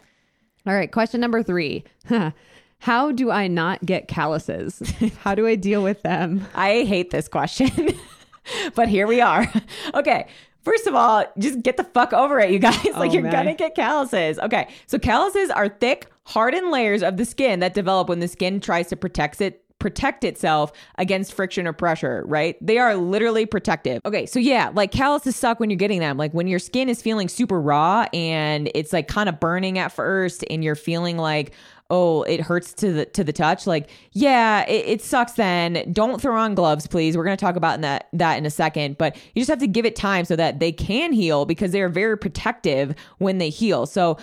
All 0.66 0.74
right. 0.74 0.92
Question 0.92 1.22
number 1.22 1.42
three. 1.44 1.84
How 2.80 3.12
do 3.12 3.32
I 3.32 3.48
not 3.48 3.86
get 3.86 4.08
calluses? 4.08 4.82
How 5.20 5.34
do 5.34 5.48
I 5.48 5.56
deal 5.56 5.82
with 5.82 6.04
them? 6.04 6.46
I 6.54 6.84
hate 6.84 7.10
this 7.10 7.28
question, 7.28 7.70
but 8.76 8.88
here 8.88 9.08
we 9.08 9.20
are. 9.22 9.52
Okay. 9.96 10.28
First 10.68 10.86
of 10.86 10.96
all, 10.96 11.24
just 11.38 11.62
get 11.64 11.78
the 11.78 11.86
fuck 11.86 12.12
over 12.12 12.40
it, 12.42 12.52
you 12.52 12.60
guys. 12.60 12.84
like, 12.94 12.96
Oh, 13.12 13.14
you're 13.14 13.24
man. 13.24 13.32
gonna 13.32 13.56
get 13.56 13.74
calluses. 13.74 14.38
Okay. 14.40 14.68
So, 14.86 15.00
calluses 15.00 15.50
are 15.50 15.70
thick, 15.70 16.08
hardened 16.26 16.72
layers 16.72 17.02
of 17.04 17.16
the 17.16 17.24
skin 17.24 17.62
that 17.62 17.74
develop 17.74 18.10
when 18.10 18.20
the 18.20 18.28
skin 18.28 18.60
tries 18.60 18.88
to 18.90 18.98
protect 18.98 19.40
it. 19.40 19.64
Protect 19.80 20.24
itself 20.24 20.72
against 20.98 21.34
friction 21.34 21.68
or 21.68 21.72
pressure, 21.72 22.24
right? 22.26 22.58
They 22.66 22.80
are 22.80 22.96
literally 22.96 23.46
protective. 23.46 24.02
Okay, 24.06 24.26
so 24.26 24.40
yeah, 24.40 24.72
like 24.74 24.92
calluses 24.92 25.36
suck 25.36 25.60
when 25.60 25.70
you're 25.70 25.78
getting 25.78 26.00
them. 26.00 26.18
Like 26.18 26.34
when 26.34 26.48
your 26.48 26.58
skin 26.58 26.90
is 26.90 27.00
feeling 27.00 27.30
super 27.30 27.62
raw 27.62 28.08
and 28.12 28.72
it's 28.74 28.92
like 28.92 29.08
kind 29.08 29.30
of 29.30 29.40
burning 29.40 29.78
at 29.78 29.92
first, 29.92 30.44
and 30.50 30.64
you're 30.64 30.74
feeling 30.76 31.16
like, 31.18 31.54
oh 31.90 32.24
it 32.24 32.42
hurts 32.42 32.74
to 32.74 32.92
the 32.92 33.06
to 33.06 33.24
the 33.24 33.34
touch. 33.34 33.68
Like 33.68 33.90
yeah 34.12 34.66
it, 34.68 34.86
it 34.88 35.02
sucks 35.02 35.34
then. 35.34 35.92
Don't 35.92 36.22
throw 36.22 36.38
on 36.38 36.56
gloves 36.56 36.88
please. 36.88 37.18
We're 37.18 37.24
to 37.38 37.46
talk 37.46 37.56
about 37.56 37.82
that 37.82 38.08
that 38.14 38.38
in 38.38 38.46
a 38.46 38.52
second 38.52 38.98
but 38.98 39.16
you 39.34 39.42
just 39.42 39.50
have 39.50 39.60
to 39.60 39.68
give 39.68 39.86
it 39.86 39.96
time 39.96 40.26
so 40.26 40.36
that 40.36 40.60
they 40.60 40.72
can 40.72 41.14
heal 41.14 41.46
because 41.46 41.72
they 41.72 41.82
are 41.82 41.90
very 41.90 42.18
protective 42.18 42.96
when 43.18 43.38
they 43.38 43.50
heal. 43.50 43.86
So 43.86 44.18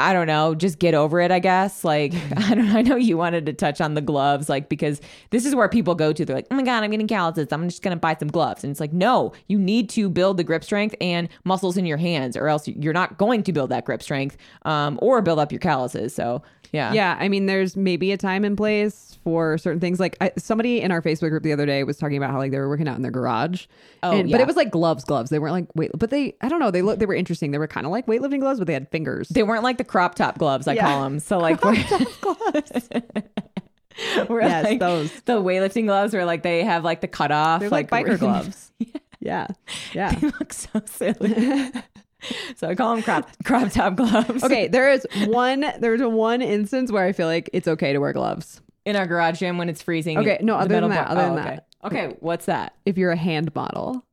I 0.00 0.12
don't 0.12 0.26
know, 0.26 0.54
just 0.54 0.78
get 0.78 0.94
over 0.94 1.20
it, 1.20 1.30
I 1.30 1.38
guess. 1.38 1.84
Like, 1.84 2.14
I 2.36 2.54
don't 2.54 2.68
I 2.70 2.82
know 2.82 2.96
you 2.96 3.16
wanted 3.16 3.46
to 3.46 3.52
touch 3.52 3.80
on 3.80 3.94
the 3.94 4.00
gloves, 4.00 4.48
like, 4.48 4.68
because 4.68 5.00
this 5.30 5.44
is 5.46 5.54
where 5.54 5.68
people 5.68 5.94
go 5.94 6.12
to. 6.12 6.24
They're 6.24 6.36
like, 6.36 6.46
oh 6.50 6.54
my 6.56 6.62
God, 6.62 6.82
I'm 6.82 6.90
getting 6.90 7.06
calluses. 7.08 7.48
I'm 7.52 7.68
just 7.68 7.82
going 7.82 7.96
to 7.96 8.00
buy 8.00 8.16
some 8.18 8.28
gloves. 8.28 8.64
And 8.64 8.70
it's 8.70 8.80
like, 8.80 8.92
no, 8.92 9.32
you 9.48 9.58
need 9.58 9.88
to 9.90 10.08
build 10.08 10.36
the 10.36 10.44
grip 10.44 10.64
strength 10.64 10.94
and 11.00 11.28
muscles 11.44 11.76
in 11.76 11.86
your 11.86 11.98
hands, 11.98 12.36
or 12.36 12.48
else 12.48 12.66
you're 12.66 12.92
not 12.92 13.18
going 13.18 13.42
to 13.44 13.52
build 13.52 13.70
that 13.70 13.84
grip 13.84 14.02
strength 14.02 14.36
um, 14.64 14.98
or 15.02 15.22
build 15.22 15.38
up 15.38 15.52
your 15.52 15.60
calluses. 15.60 16.14
So, 16.14 16.42
yeah. 16.72 16.92
Yeah, 16.92 17.16
I 17.18 17.28
mean, 17.28 17.46
there's 17.46 17.76
maybe 17.76 18.12
a 18.12 18.16
time 18.16 18.44
and 18.44 18.56
place 18.56 19.18
for 19.24 19.58
certain 19.58 19.80
things. 19.80 19.98
Like 19.98 20.16
I, 20.20 20.30
somebody 20.38 20.80
in 20.80 20.92
our 20.92 21.02
Facebook 21.02 21.30
group 21.30 21.42
the 21.42 21.52
other 21.52 21.66
day 21.66 21.82
was 21.82 21.96
talking 21.96 22.16
about 22.16 22.30
how 22.30 22.38
like 22.38 22.52
they 22.52 22.58
were 22.58 22.68
working 22.68 22.86
out 22.86 22.94
in 22.94 23.02
their 23.02 23.10
garage. 23.10 23.66
Oh, 24.04 24.12
And- 24.12 24.30
yeah. 24.30 24.34
but 24.36 24.40
it 24.40 24.46
was 24.46 24.54
like 24.56 24.70
gloves, 24.70 25.02
gloves. 25.04 25.30
They 25.30 25.40
weren't 25.40 25.52
like 25.52 25.66
wait, 25.74 25.90
but 25.98 26.10
they 26.10 26.36
I 26.40 26.48
don't 26.48 26.60
know. 26.60 26.70
They 26.70 26.80
look 26.82 27.00
they 27.00 27.06
were 27.06 27.14
interesting. 27.14 27.50
They 27.50 27.58
were 27.58 27.66
kind 27.66 27.86
of 27.86 27.90
like 27.92 28.06
weightlifting 28.06 28.38
gloves, 28.38 28.60
but 28.60 28.66
they 28.68 28.72
had 28.72 28.88
fingers. 28.90 29.28
They 29.30 29.42
weren't 29.42 29.64
like 29.64 29.78
the 29.78 29.84
crop 29.90 30.14
top 30.14 30.38
gloves, 30.38 30.68
I 30.68 30.74
Yeah. 30.74 30.86
call 30.86 31.02
them. 31.02 31.18
So, 31.18 31.38
like, 31.38 31.62
we're, 31.64 31.74
we're 34.28 34.42
Yes, 34.42 34.64
like 34.64 34.78
those. 34.78 35.10
the 35.22 35.42
weightlifting 35.42 35.86
gloves 35.86 36.14
where 36.14 36.24
like 36.24 36.44
they 36.44 36.62
have 36.62 36.84
like 36.84 37.00
the 37.00 37.08
cutoff, 37.08 37.60
They're 37.60 37.68
like, 37.68 37.90
like 37.90 38.06
biker 38.06 38.18
gloves. 38.18 38.70
yeah, 39.18 39.48
yeah. 39.92 40.14
They 40.14 40.28
look 40.28 40.52
so 40.52 40.80
silly. 40.86 41.72
so 42.56 42.68
I 42.68 42.74
call 42.76 42.94
them 42.94 43.02
crop 43.02 43.28
crop 43.44 43.72
top 43.72 43.96
gloves. 43.96 44.44
Okay, 44.44 44.68
there 44.68 44.92
is 44.92 45.04
one. 45.26 45.64
There's 45.80 46.02
one 46.02 46.40
instance 46.40 46.92
where 46.92 47.04
I 47.04 47.12
feel 47.12 47.26
like 47.26 47.50
it's 47.52 47.66
okay 47.66 47.92
to 47.92 47.98
wear 47.98 48.12
gloves 48.12 48.60
in 48.84 48.94
our 48.94 49.06
garage 49.06 49.40
gym 49.40 49.58
when 49.58 49.68
it's 49.68 49.82
freezing. 49.82 50.18
Okay, 50.18 50.38
no, 50.40 50.54
other 50.54 50.80
than 50.80 50.90
that, 50.90 51.08
bar- 51.08 51.16
other 51.16 51.32
oh, 51.32 51.34
than 51.34 51.44
okay. 51.44 51.54
that. 51.56 51.66
Okay, 51.84 52.16
what's 52.20 52.46
that? 52.46 52.74
if 52.86 52.96
you're 52.96 53.10
a 53.10 53.16
hand 53.16 53.52
model. 53.56 54.04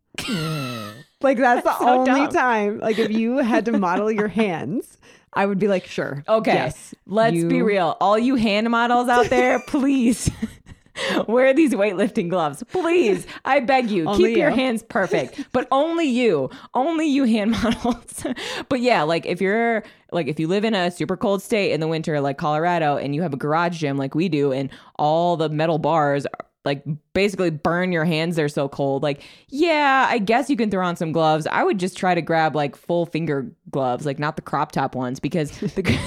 like 1.22 1.38
that's 1.38 1.63
the 1.63 1.78
so 1.78 1.88
only 2.00 2.22
dumb. 2.22 2.30
time. 2.32 2.80
Like 2.80 2.98
if 2.98 3.12
you 3.12 3.38
had 3.38 3.66
to 3.66 3.78
model 3.78 4.12
your 4.12 4.28
hands, 4.28 4.98
I 5.38 5.45
would 5.45 5.60
be 5.60 5.67
like, 5.67 5.86
sure. 5.86 6.23
Okay, 6.28 6.54
yes, 6.54 6.95
let's 7.06 7.43
be 7.43 7.62
real. 7.62 7.95
All 8.02 8.17
you 8.17 8.36
hand 8.36 8.69
models 8.71 9.08
out 9.08 9.28
there, 9.28 9.60
please. 9.67 10.32
Wear 11.28 11.54
these 11.54 11.73
weightlifting 11.73 12.28
gloves, 12.28 12.63
please. 12.71 13.28
I 13.45 13.60
beg 13.60 13.91
you. 13.91 14.08
Only 14.08 14.30
keep 14.30 14.38
your 14.38 14.50
hands 14.50 14.82
perfect, 14.82 15.45
but 15.52 15.67
only 15.71 16.06
you, 16.06 16.50
only 16.73 17.06
you 17.06 17.26
hand 17.26 17.52
models. 17.52 18.26
but 18.67 18.82
yeah, 18.82 19.04
like 19.04 19.28
if 19.28 19.39
you're 19.39 19.84
like 20.12 20.26
if 20.26 20.39
you 20.39 20.47
live 20.47 20.65
in 20.65 20.73
a 20.73 20.89
super 20.89 21.15
cold 21.15 21.43
state 21.43 21.71
in 21.71 21.82
the 21.82 21.88
winter, 21.88 22.19
like 22.19 22.39
Colorado, 22.39 22.97
and 22.97 23.13
you 23.13 23.21
have 23.21 23.32
a 23.32 23.38
garage 23.38 23.78
gym 23.78 23.95
like 23.95 24.15
we 24.15 24.28
do, 24.28 24.52
and 24.52 24.71
all 24.97 25.38
the 25.38 25.50
metal 25.50 25.78
bars 25.78 26.26
like 26.67 26.84
basically 27.13 27.49
burn 27.49 27.91
your 27.91 28.06
hands 28.06 28.36
they're 28.36 28.49
so 28.49 28.69
cold 28.69 29.01
like 29.01 29.23
yeah 29.49 30.06
i 30.10 30.19
guess 30.19 30.49
you 30.49 30.56
can 30.56 30.69
throw 30.69 30.86
on 30.86 30.95
some 30.95 31.12
gloves 31.12 31.47
i 31.47 31.63
would 31.63 31.80
just 31.80 31.97
try 31.97 32.13
to 32.13 32.21
grab 32.21 32.56
like 32.56 32.75
full 32.75 33.06
finger 33.06 33.49
gloves 33.71 34.06
like 34.06 34.19
not 34.19 34.36
the 34.36 34.41
crop 34.41 34.71
top 34.71 34.93
ones 34.93 35.19
because 35.19 35.58
the 35.60 35.97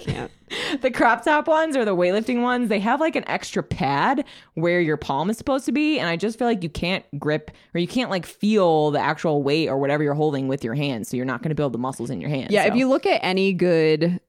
Can't. 0.00 0.30
the 0.82 0.90
crop 0.90 1.24
top 1.24 1.48
ones 1.48 1.76
or 1.76 1.84
the 1.84 1.96
weightlifting 1.96 2.42
ones, 2.42 2.68
they 2.68 2.78
have 2.80 3.00
like 3.00 3.16
an 3.16 3.28
extra 3.28 3.62
pad 3.62 4.24
where 4.54 4.80
your 4.80 4.96
palm 4.96 5.30
is 5.30 5.38
supposed 5.38 5.64
to 5.66 5.72
be. 5.72 5.98
And 5.98 6.08
I 6.08 6.16
just 6.16 6.38
feel 6.38 6.46
like 6.46 6.62
you 6.62 6.68
can't 6.68 7.04
grip 7.18 7.50
or 7.74 7.80
you 7.80 7.88
can't 7.88 8.10
like 8.10 8.26
feel 8.26 8.90
the 8.90 9.00
actual 9.00 9.42
weight 9.42 9.68
or 9.68 9.78
whatever 9.78 10.02
you're 10.02 10.14
holding 10.14 10.48
with 10.48 10.64
your 10.64 10.74
hands. 10.74 11.08
So 11.08 11.16
you're 11.16 11.26
not 11.26 11.42
going 11.42 11.50
to 11.50 11.54
build 11.54 11.72
the 11.72 11.78
muscles 11.78 12.10
in 12.10 12.20
your 12.20 12.30
hands. 12.30 12.50
Yeah, 12.50 12.66
if 12.66 12.74
you 12.74 12.88
look 12.88 13.06
at 13.06 13.20
any 13.22 13.52
good 13.52 14.20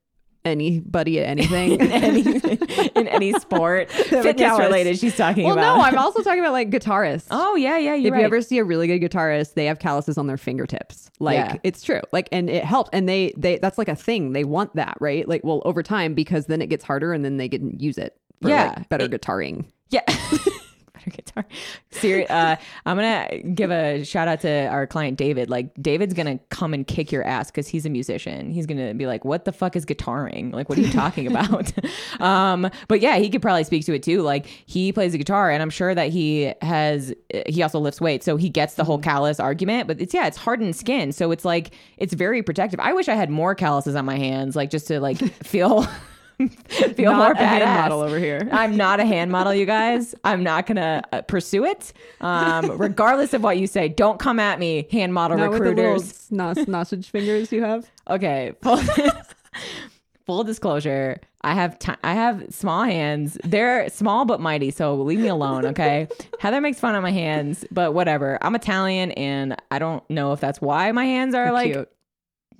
anybody 0.45 1.19
at 1.19 1.27
anything. 1.29 1.73
in 1.79 1.91
any, 1.91 2.21
in 2.95 3.07
any 3.07 3.33
sport, 3.33 3.89
fitness 3.91 4.59
related 4.59 4.97
she's 4.99 5.17
talking 5.17 5.45
about. 5.45 5.57
well, 5.57 5.75
about. 5.75 5.77
no, 5.77 5.83
I'm 5.83 5.97
also 5.97 6.21
talking 6.21 6.39
about 6.39 6.53
like 6.53 6.69
guitarists. 6.69 7.27
Oh, 7.31 7.55
yeah, 7.55 7.77
yeah. 7.77 7.95
You're 7.95 8.07
if 8.07 8.11
right. 8.13 8.19
you 8.19 8.25
ever 8.25 8.41
see 8.41 8.57
a 8.59 8.63
really 8.63 8.87
good 8.87 9.01
guitarist, 9.01 9.55
they 9.55 9.65
have 9.65 9.79
calluses 9.79 10.17
on 10.17 10.27
their 10.27 10.37
fingertips. 10.37 11.09
Like 11.19 11.35
Yeah. 11.37 11.55
it's 11.63 11.81
true. 11.83 12.01
Like 12.11 12.29
and 12.31 12.49
it 12.49 12.63
helps. 12.63 12.89
And 12.93 13.07
they 13.09 13.33
they 13.37 13.57
that's 13.57 13.77
like 13.77 13.87
a 13.89 13.95
thing. 13.95 14.33
They 14.33 14.43
want 14.43 14.75
that, 14.75 14.97
right? 14.99 15.27
Like 15.27 15.43
well 15.43 15.61
over 15.65 15.81
time 15.83 16.13
because 16.13 16.45
then 16.47 16.61
it 16.61 16.67
gets 16.67 16.83
harder 16.83 17.13
and 17.13 17.23
then 17.25 17.37
they 17.37 17.49
can 17.49 17.79
use 17.79 17.97
it 17.97 18.17
for 18.41 18.49
Yeah. 18.49 18.73
like, 18.77 18.89
better 18.89 19.05
It- 19.05 19.11
guitaring. 19.11 19.65
Yeah. 19.89 20.01
Better 21.05 21.15
guitar. 21.23 21.45
Seri- 21.91 22.27
uh, 22.27 22.55
I'm 22.85 22.97
gonna 22.97 23.39
give 23.53 23.71
a 23.71 24.03
shout 24.03 24.27
out 24.27 24.41
to 24.41 24.67
our 24.67 24.87
client 24.87 25.17
David. 25.17 25.49
Like 25.49 25.73
David's 25.81 26.13
gonna 26.13 26.39
come 26.49 26.73
and 26.73 26.85
kick 26.85 27.11
your 27.11 27.23
ass 27.23 27.51
because 27.51 27.67
he's 27.67 27.85
a 27.85 27.89
musician. 27.89 28.51
He's 28.51 28.65
gonna 28.65 28.93
be 28.93 29.07
like, 29.07 29.25
"What 29.25 29.45
the 29.45 29.51
fuck 29.51 29.75
is 29.75 29.85
guitaring? 29.85 30.53
Like, 30.53 30.69
what 30.69 30.77
are 30.77 30.81
you 30.81 30.91
talking 30.91 31.27
about?" 31.35 31.71
um, 32.21 32.69
but 32.87 33.01
yeah, 33.01 33.17
he 33.17 33.29
could 33.29 33.41
probably 33.41 33.63
speak 33.63 33.85
to 33.85 33.93
it 33.93 34.03
too. 34.03 34.21
Like 34.21 34.45
he 34.45 34.91
plays 34.91 35.11
the 35.11 35.17
guitar, 35.17 35.49
and 35.51 35.61
I'm 35.61 35.69
sure 35.69 35.93
that 35.95 36.09
he 36.09 36.53
has. 36.61 37.13
He 37.47 37.61
also 37.63 37.79
lifts 37.79 38.01
weights, 38.01 38.25
so 38.25 38.37
he 38.37 38.49
gets 38.49 38.75
the 38.75 38.83
whole 38.83 38.99
callus 38.99 39.39
argument. 39.39 39.87
But 39.87 40.01
it's 40.01 40.13
yeah, 40.13 40.27
it's 40.27 40.37
hardened 40.37 40.75
skin, 40.75 41.11
so 41.11 41.31
it's 41.31 41.45
like 41.45 41.73
it's 41.97 42.13
very 42.13 42.41
protective. 42.43 42.79
I 42.79 42.93
wish 42.93 43.07
I 43.07 43.15
had 43.15 43.29
more 43.29 43.55
calluses 43.55 43.95
on 43.95 44.05
my 44.05 44.17
hands, 44.17 44.55
like 44.55 44.69
just 44.69 44.87
to 44.87 44.99
like 44.99 45.17
feel. 45.43 45.87
feel 46.67 47.11
Not 47.11 47.17
more 47.17 47.31
a 47.31 47.47
hand 47.47 47.63
model 47.63 48.01
over 48.01 48.19
here. 48.19 48.47
I'm 48.51 48.75
not 48.75 48.99
a 48.99 49.05
hand 49.05 49.31
model, 49.31 49.53
you 49.53 49.65
guys. 49.65 50.13
I'm 50.23 50.43
not 50.43 50.65
gonna 50.65 51.01
uh, 51.11 51.21
pursue 51.21 51.65
it. 51.65 51.93
Um, 52.21 52.71
regardless 52.77 53.33
of 53.33 53.43
what 53.43 53.57
you 53.57 53.67
say, 53.67 53.87
don't 53.87 54.19
come 54.19 54.39
at 54.39 54.59
me, 54.59 54.87
hand 54.91 55.13
model 55.13 55.37
recruiters. 55.37 55.55
Not 55.59 55.59
with 55.59 55.75
the 55.75 55.81
little 55.81 55.93
recruiters. 55.93 56.65
snos- 56.65 56.71
sausage 56.71 57.09
fingers 57.09 57.51
you 57.51 57.63
have. 57.63 57.89
Okay, 58.09 58.53
full, 58.61 58.79
full 60.25 60.43
disclosure. 60.43 61.19
I 61.41 61.53
have 61.53 61.77
ti 61.77 61.93
I 62.03 62.13
have 62.15 62.43
small 62.49 62.83
hands. 62.83 63.37
They're 63.43 63.87
small 63.89 64.25
but 64.25 64.41
mighty, 64.41 64.71
so 64.71 64.95
leave 64.95 65.19
me 65.19 65.27
alone, 65.27 65.65
okay? 65.67 66.07
Heather 66.39 66.59
makes 66.59 66.79
fun 66.79 66.95
of 66.95 67.03
my 67.03 67.11
hands, 67.11 67.63
but 67.71 67.93
whatever. 67.93 68.39
I'm 68.41 68.55
Italian, 68.55 69.11
and 69.11 69.55
I 69.69 69.77
don't 69.77 70.07
know 70.09 70.33
if 70.33 70.39
that's 70.39 70.59
why 70.59 70.91
my 70.91 71.05
hands 71.05 71.35
are 71.35 71.51
like 71.51 71.73
Cute. 71.73 71.91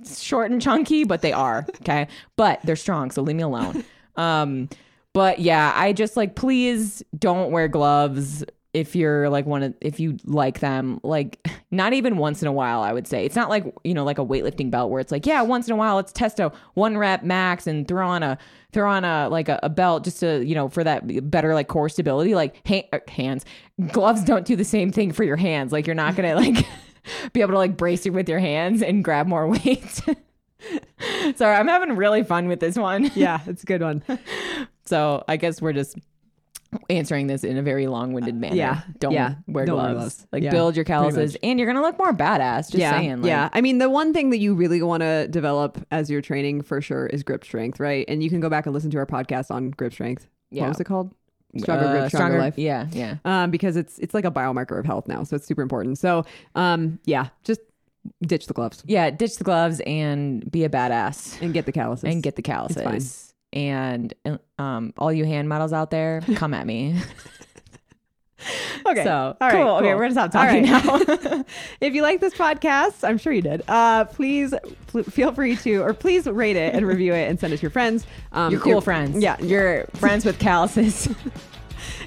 Short 0.05 0.51
and 0.51 0.61
chunky, 0.61 1.03
but 1.03 1.21
they 1.21 1.33
are 1.33 1.65
okay. 1.81 2.07
but 2.35 2.59
they're 2.63 2.75
strong, 2.75 3.11
so 3.11 3.21
leave 3.21 3.35
me 3.35 3.43
alone. 3.43 3.83
Um, 4.15 4.69
but 5.13 5.39
yeah, 5.39 5.73
I 5.75 5.93
just 5.93 6.17
like 6.17 6.35
please 6.35 7.03
don't 7.17 7.51
wear 7.51 7.67
gloves 7.67 8.43
if 8.75 8.93
you're 8.93 9.29
like 9.29 9.45
one 9.45 9.63
of 9.63 9.73
if 9.79 10.01
you 10.01 10.17
like 10.25 10.59
them. 10.59 10.99
Like 11.01 11.47
not 11.71 11.93
even 11.93 12.17
once 12.17 12.41
in 12.41 12.49
a 12.49 12.51
while. 12.51 12.81
I 12.81 12.91
would 12.91 13.07
say 13.07 13.25
it's 13.25 13.35
not 13.35 13.49
like 13.49 13.65
you 13.85 13.93
know 13.93 14.03
like 14.03 14.19
a 14.19 14.25
weightlifting 14.25 14.69
belt 14.69 14.91
where 14.91 14.99
it's 14.99 15.13
like 15.13 15.25
yeah 15.25 15.41
once 15.41 15.67
in 15.67 15.73
a 15.73 15.77
while 15.77 15.95
let's 15.95 16.11
test 16.11 16.39
a 16.41 16.51
one 16.73 16.97
rep 16.97 17.23
max 17.23 17.65
and 17.65 17.87
throw 17.87 18.05
on 18.05 18.21
a 18.23 18.37
throw 18.73 18.89
on 18.91 19.05
a 19.05 19.29
like 19.29 19.47
a, 19.47 19.57
a 19.63 19.69
belt 19.69 20.03
just 20.03 20.19
to 20.19 20.45
you 20.45 20.53
know 20.53 20.67
for 20.67 20.83
that 20.83 21.31
better 21.31 21.53
like 21.53 21.69
core 21.69 21.87
stability. 21.87 22.35
Like 22.35 22.67
ha- 22.67 22.87
uh, 22.91 22.99
hands 23.07 23.45
gloves 23.91 24.23
don't 24.25 24.45
do 24.45 24.57
the 24.57 24.65
same 24.65 24.91
thing 24.91 25.13
for 25.13 25.23
your 25.23 25.37
hands. 25.37 25.71
Like 25.71 25.87
you're 25.87 25.95
not 25.95 26.17
gonna 26.17 26.35
like 26.35 26.65
be 27.33 27.41
able 27.41 27.51
to 27.53 27.57
like 27.57 27.77
brace 27.77 28.05
you 28.05 28.11
with 28.13 28.29
your 28.29 28.39
hands 28.39 28.81
and 28.81 29.03
grab 29.03 29.27
more 29.27 29.47
weight. 29.49 30.01
Sorry, 31.35 31.55
I'm 31.55 31.67
having 31.67 31.95
really 31.95 32.23
fun 32.23 32.47
with 32.47 32.59
this 32.59 32.75
one. 32.75 33.11
Yeah, 33.15 33.39
it's 33.45 33.63
a 33.63 33.65
good 33.65 33.81
one. 33.81 34.03
So 34.85 35.23
I 35.27 35.37
guess 35.37 35.61
we're 35.61 35.73
just 35.73 35.97
answering 36.89 37.27
this 37.27 37.43
in 37.43 37.57
a 37.57 37.61
very 37.61 37.87
long-winded 37.87 38.35
manner. 38.35 38.55
yeah, 38.55 38.81
don't 38.99 39.13
yeah, 39.13 39.35
wear 39.47 39.65
don't 39.65 39.77
wear 39.77 39.93
gloves. 39.93 40.15
gloves. 40.15 40.27
Like 40.31 40.43
Yeah, 40.43 40.51
build 40.51 40.75
your 40.75 40.85
calluses, 40.85 41.37
and 41.43 41.59
you're 41.59 41.67
gonna 41.67 41.81
look 41.81 41.97
more 41.97 42.13
badass. 42.13 42.71
Just 42.71 42.75
yeah, 42.75 42.91
saying. 42.91 43.21
Like, 43.21 43.29
yeah. 43.29 43.49
I 43.53 43.61
mean, 43.61 43.77
the 43.77 43.89
one 43.89 44.13
thing 44.13 44.31
that 44.31 44.37
you 44.37 44.55
really 44.55 44.81
want 44.81 45.01
to 45.01 45.27
develop 45.27 45.77
as 45.91 46.09
you're 46.09 46.21
training 46.21 46.63
for 46.63 46.81
sure 46.81 47.05
is 47.07 47.23
grip 47.23 47.43
strength, 47.43 47.79
right? 47.79 48.05
And 48.07 48.23
you 48.23 48.29
can 48.29 48.39
go 48.39 48.49
back 48.49 48.65
and 48.65 48.73
listen 48.73 48.89
to 48.91 48.97
our 48.97 49.05
podcast 49.05 49.51
on 49.51 49.71
grip 49.71 49.93
strength. 49.93 50.27
Yeah. 50.51 50.63
What 50.63 50.69
was 50.69 50.79
it 50.79 50.85
called? 50.85 51.13
Stronger 51.57 51.85
uh, 51.85 51.91
grip, 51.91 52.09
stronger, 52.09 52.39
life. 52.39 52.57
Yeah, 52.57 52.87
yeah. 52.91 53.17
Um, 53.25 53.51
because 53.51 53.75
it's 53.75 53.97
it's 53.99 54.13
like 54.13 54.25
a 54.25 54.31
biomarker 54.31 54.77
of 54.77 54.85
health 54.85 55.07
now, 55.07 55.23
so 55.23 55.35
it's 55.35 55.45
super 55.45 55.61
important. 55.61 55.97
So, 55.97 56.25
um, 56.55 56.99
yeah, 57.05 57.29
just 57.43 57.61
ditch 58.21 58.47
the 58.47 58.53
gloves 58.53 58.83
Yeah, 58.85 59.09
ditch 59.09 59.37
the 59.37 59.43
gloves 59.43 59.81
and 59.85 60.49
be 60.51 60.63
a 60.63 60.69
badass 60.69 61.41
and 61.41 61.53
get 61.53 61.65
the 61.65 61.71
calluses 61.71 62.03
and 62.03 62.21
get 62.21 62.35
the 62.35 62.41
calluses. 62.41 63.33
And 63.53 64.13
um, 64.59 64.93
all 64.97 65.13
you 65.13 65.23
hand 65.23 65.47
models 65.47 65.71
out 65.71 65.89
there, 65.89 66.21
come 66.35 66.53
at 66.53 66.67
me. 66.67 66.99
Okay. 68.87 69.03
So 69.03 69.35
All 69.41 69.47
right, 69.49 69.51
cool. 69.51 69.77
Okay, 69.77 69.95
we're 69.95 70.01
gonna 70.01 70.11
stop 70.11 70.31
talking 70.31 70.71
right. 70.71 70.85
now. 70.85 71.43
if 71.81 71.95
you 71.95 72.03
like 72.03 72.19
this 72.19 72.35
podcast, 72.35 73.03
I'm 73.07 73.17
sure 73.17 73.33
you 73.33 73.41
did. 73.41 73.63
Uh, 73.67 74.05
please 74.05 74.53
pl- 74.87 75.03
feel 75.03 75.31
free 75.33 75.55
to, 75.55 75.77
or 75.77 75.93
please 75.95 76.27
rate 76.27 76.55
it 76.55 76.75
and 76.75 76.85
review 76.85 77.11
it 77.13 77.27
and 77.27 77.39
send 77.39 77.51
it 77.51 77.57
to 77.57 77.61
your 77.63 77.71
friends. 77.71 78.05
Um, 78.31 78.51
You're 78.51 78.61
cool 78.61 78.77
it- 78.77 78.83
friends. 78.83 79.23
Yeah, 79.23 79.41
You're 79.41 79.85
friends 79.95 80.23
with 80.23 80.37
calluses. 80.37 81.09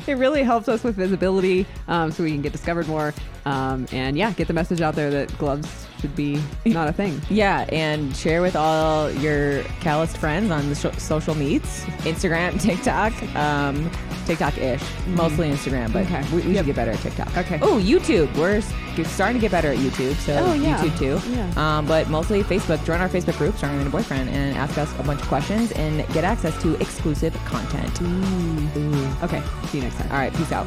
it 0.06 0.14
really 0.14 0.44
helps 0.44 0.68
us 0.68 0.84
with 0.84 0.94
visibility, 0.94 1.66
um, 1.88 2.12
so 2.12 2.22
we 2.22 2.30
can 2.30 2.42
get 2.42 2.52
discovered 2.52 2.86
more. 2.86 3.12
Um, 3.44 3.88
and 3.90 4.16
yeah, 4.16 4.32
get 4.32 4.46
the 4.46 4.54
message 4.54 4.80
out 4.80 4.94
there 4.94 5.10
that 5.10 5.36
gloves 5.36 5.87
should 6.00 6.14
be 6.16 6.40
not 6.64 6.88
a 6.88 6.92
thing. 6.92 7.20
Yeah, 7.30 7.66
and 7.70 8.16
share 8.16 8.40
with 8.42 8.56
all 8.56 9.10
your 9.12 9.62
calloused 9.80 10.16
friends 10.18 10.50
on 10.50 10.68
the 10.68 10.74
sho 10.74 10.90
social 10.92 11.34
meets, 11.34 11.84
Instagram, 12.04 12.60
TikTok, 12.68 13.12
um, 13.36 13.90
TikTok-ish, 14.26 14.82
mostly 15.08 15.50
Instagram, 15.50 15.92
but 15.92 16.04
Okay. 16.06 16.22
we, 16.34 16.42
we 16.42 16.54
should 16.54 16.66
get 16.66 16.76
better 16.76 16.90
at 16.92 16.98
TikTok. 17.00 17.34
Okay. 17.36 17.58
Oh, 17.62 17.78
YouTube. 17.80 18.34
We're 18.36 18.56
s- 18.56 18.72
starting 19.10 19.36
to 19.36 19.40
get 19.40 19.50
better 19.50 19.72
at 19.72 19.78
YouTube, 19.78 20.14
so 20.16 20.36
Oh, 20.38 20.52
yeah. 20.54 20.78
YouTube 20.78 20.98
too. 20.98 21.30
Yeah. 21.30 21.50
Um, 21.78 21.86
but 21.86 22.08
mostly 22.10 22.42
Facebook. 22.42 22.84
Join 22.84 23.00
our 23.00 23.08
Facebook 23.08 23.38
group, 23.38 23.56
Stronger 23.56 23.78
Than 23.78 23.86
a 23.86 23.90
Boyfriend, 23.90 24.28
and 24.28 24.56
ask 24.56 24.76
us 24.76 24.92
a 24.98 25.02
bunch 25.02 25.20
of 25.22 25.28
questions 25.28 25.72
and 25.72 26.06
get 26.12 26.24
access 26.24 26.60
to 26.62 26.74
exclusive 26.80 27.32
content. 27.46 27.90
Okay. 29.22 29.42
See 29.68 29.78
you 29.78 29.84
next 29.84 29.96
time. 29.96 30.10
All 30.12 30.18
right, 30.18 30.34
peace 30.34 30.52
out. 30.52 30.66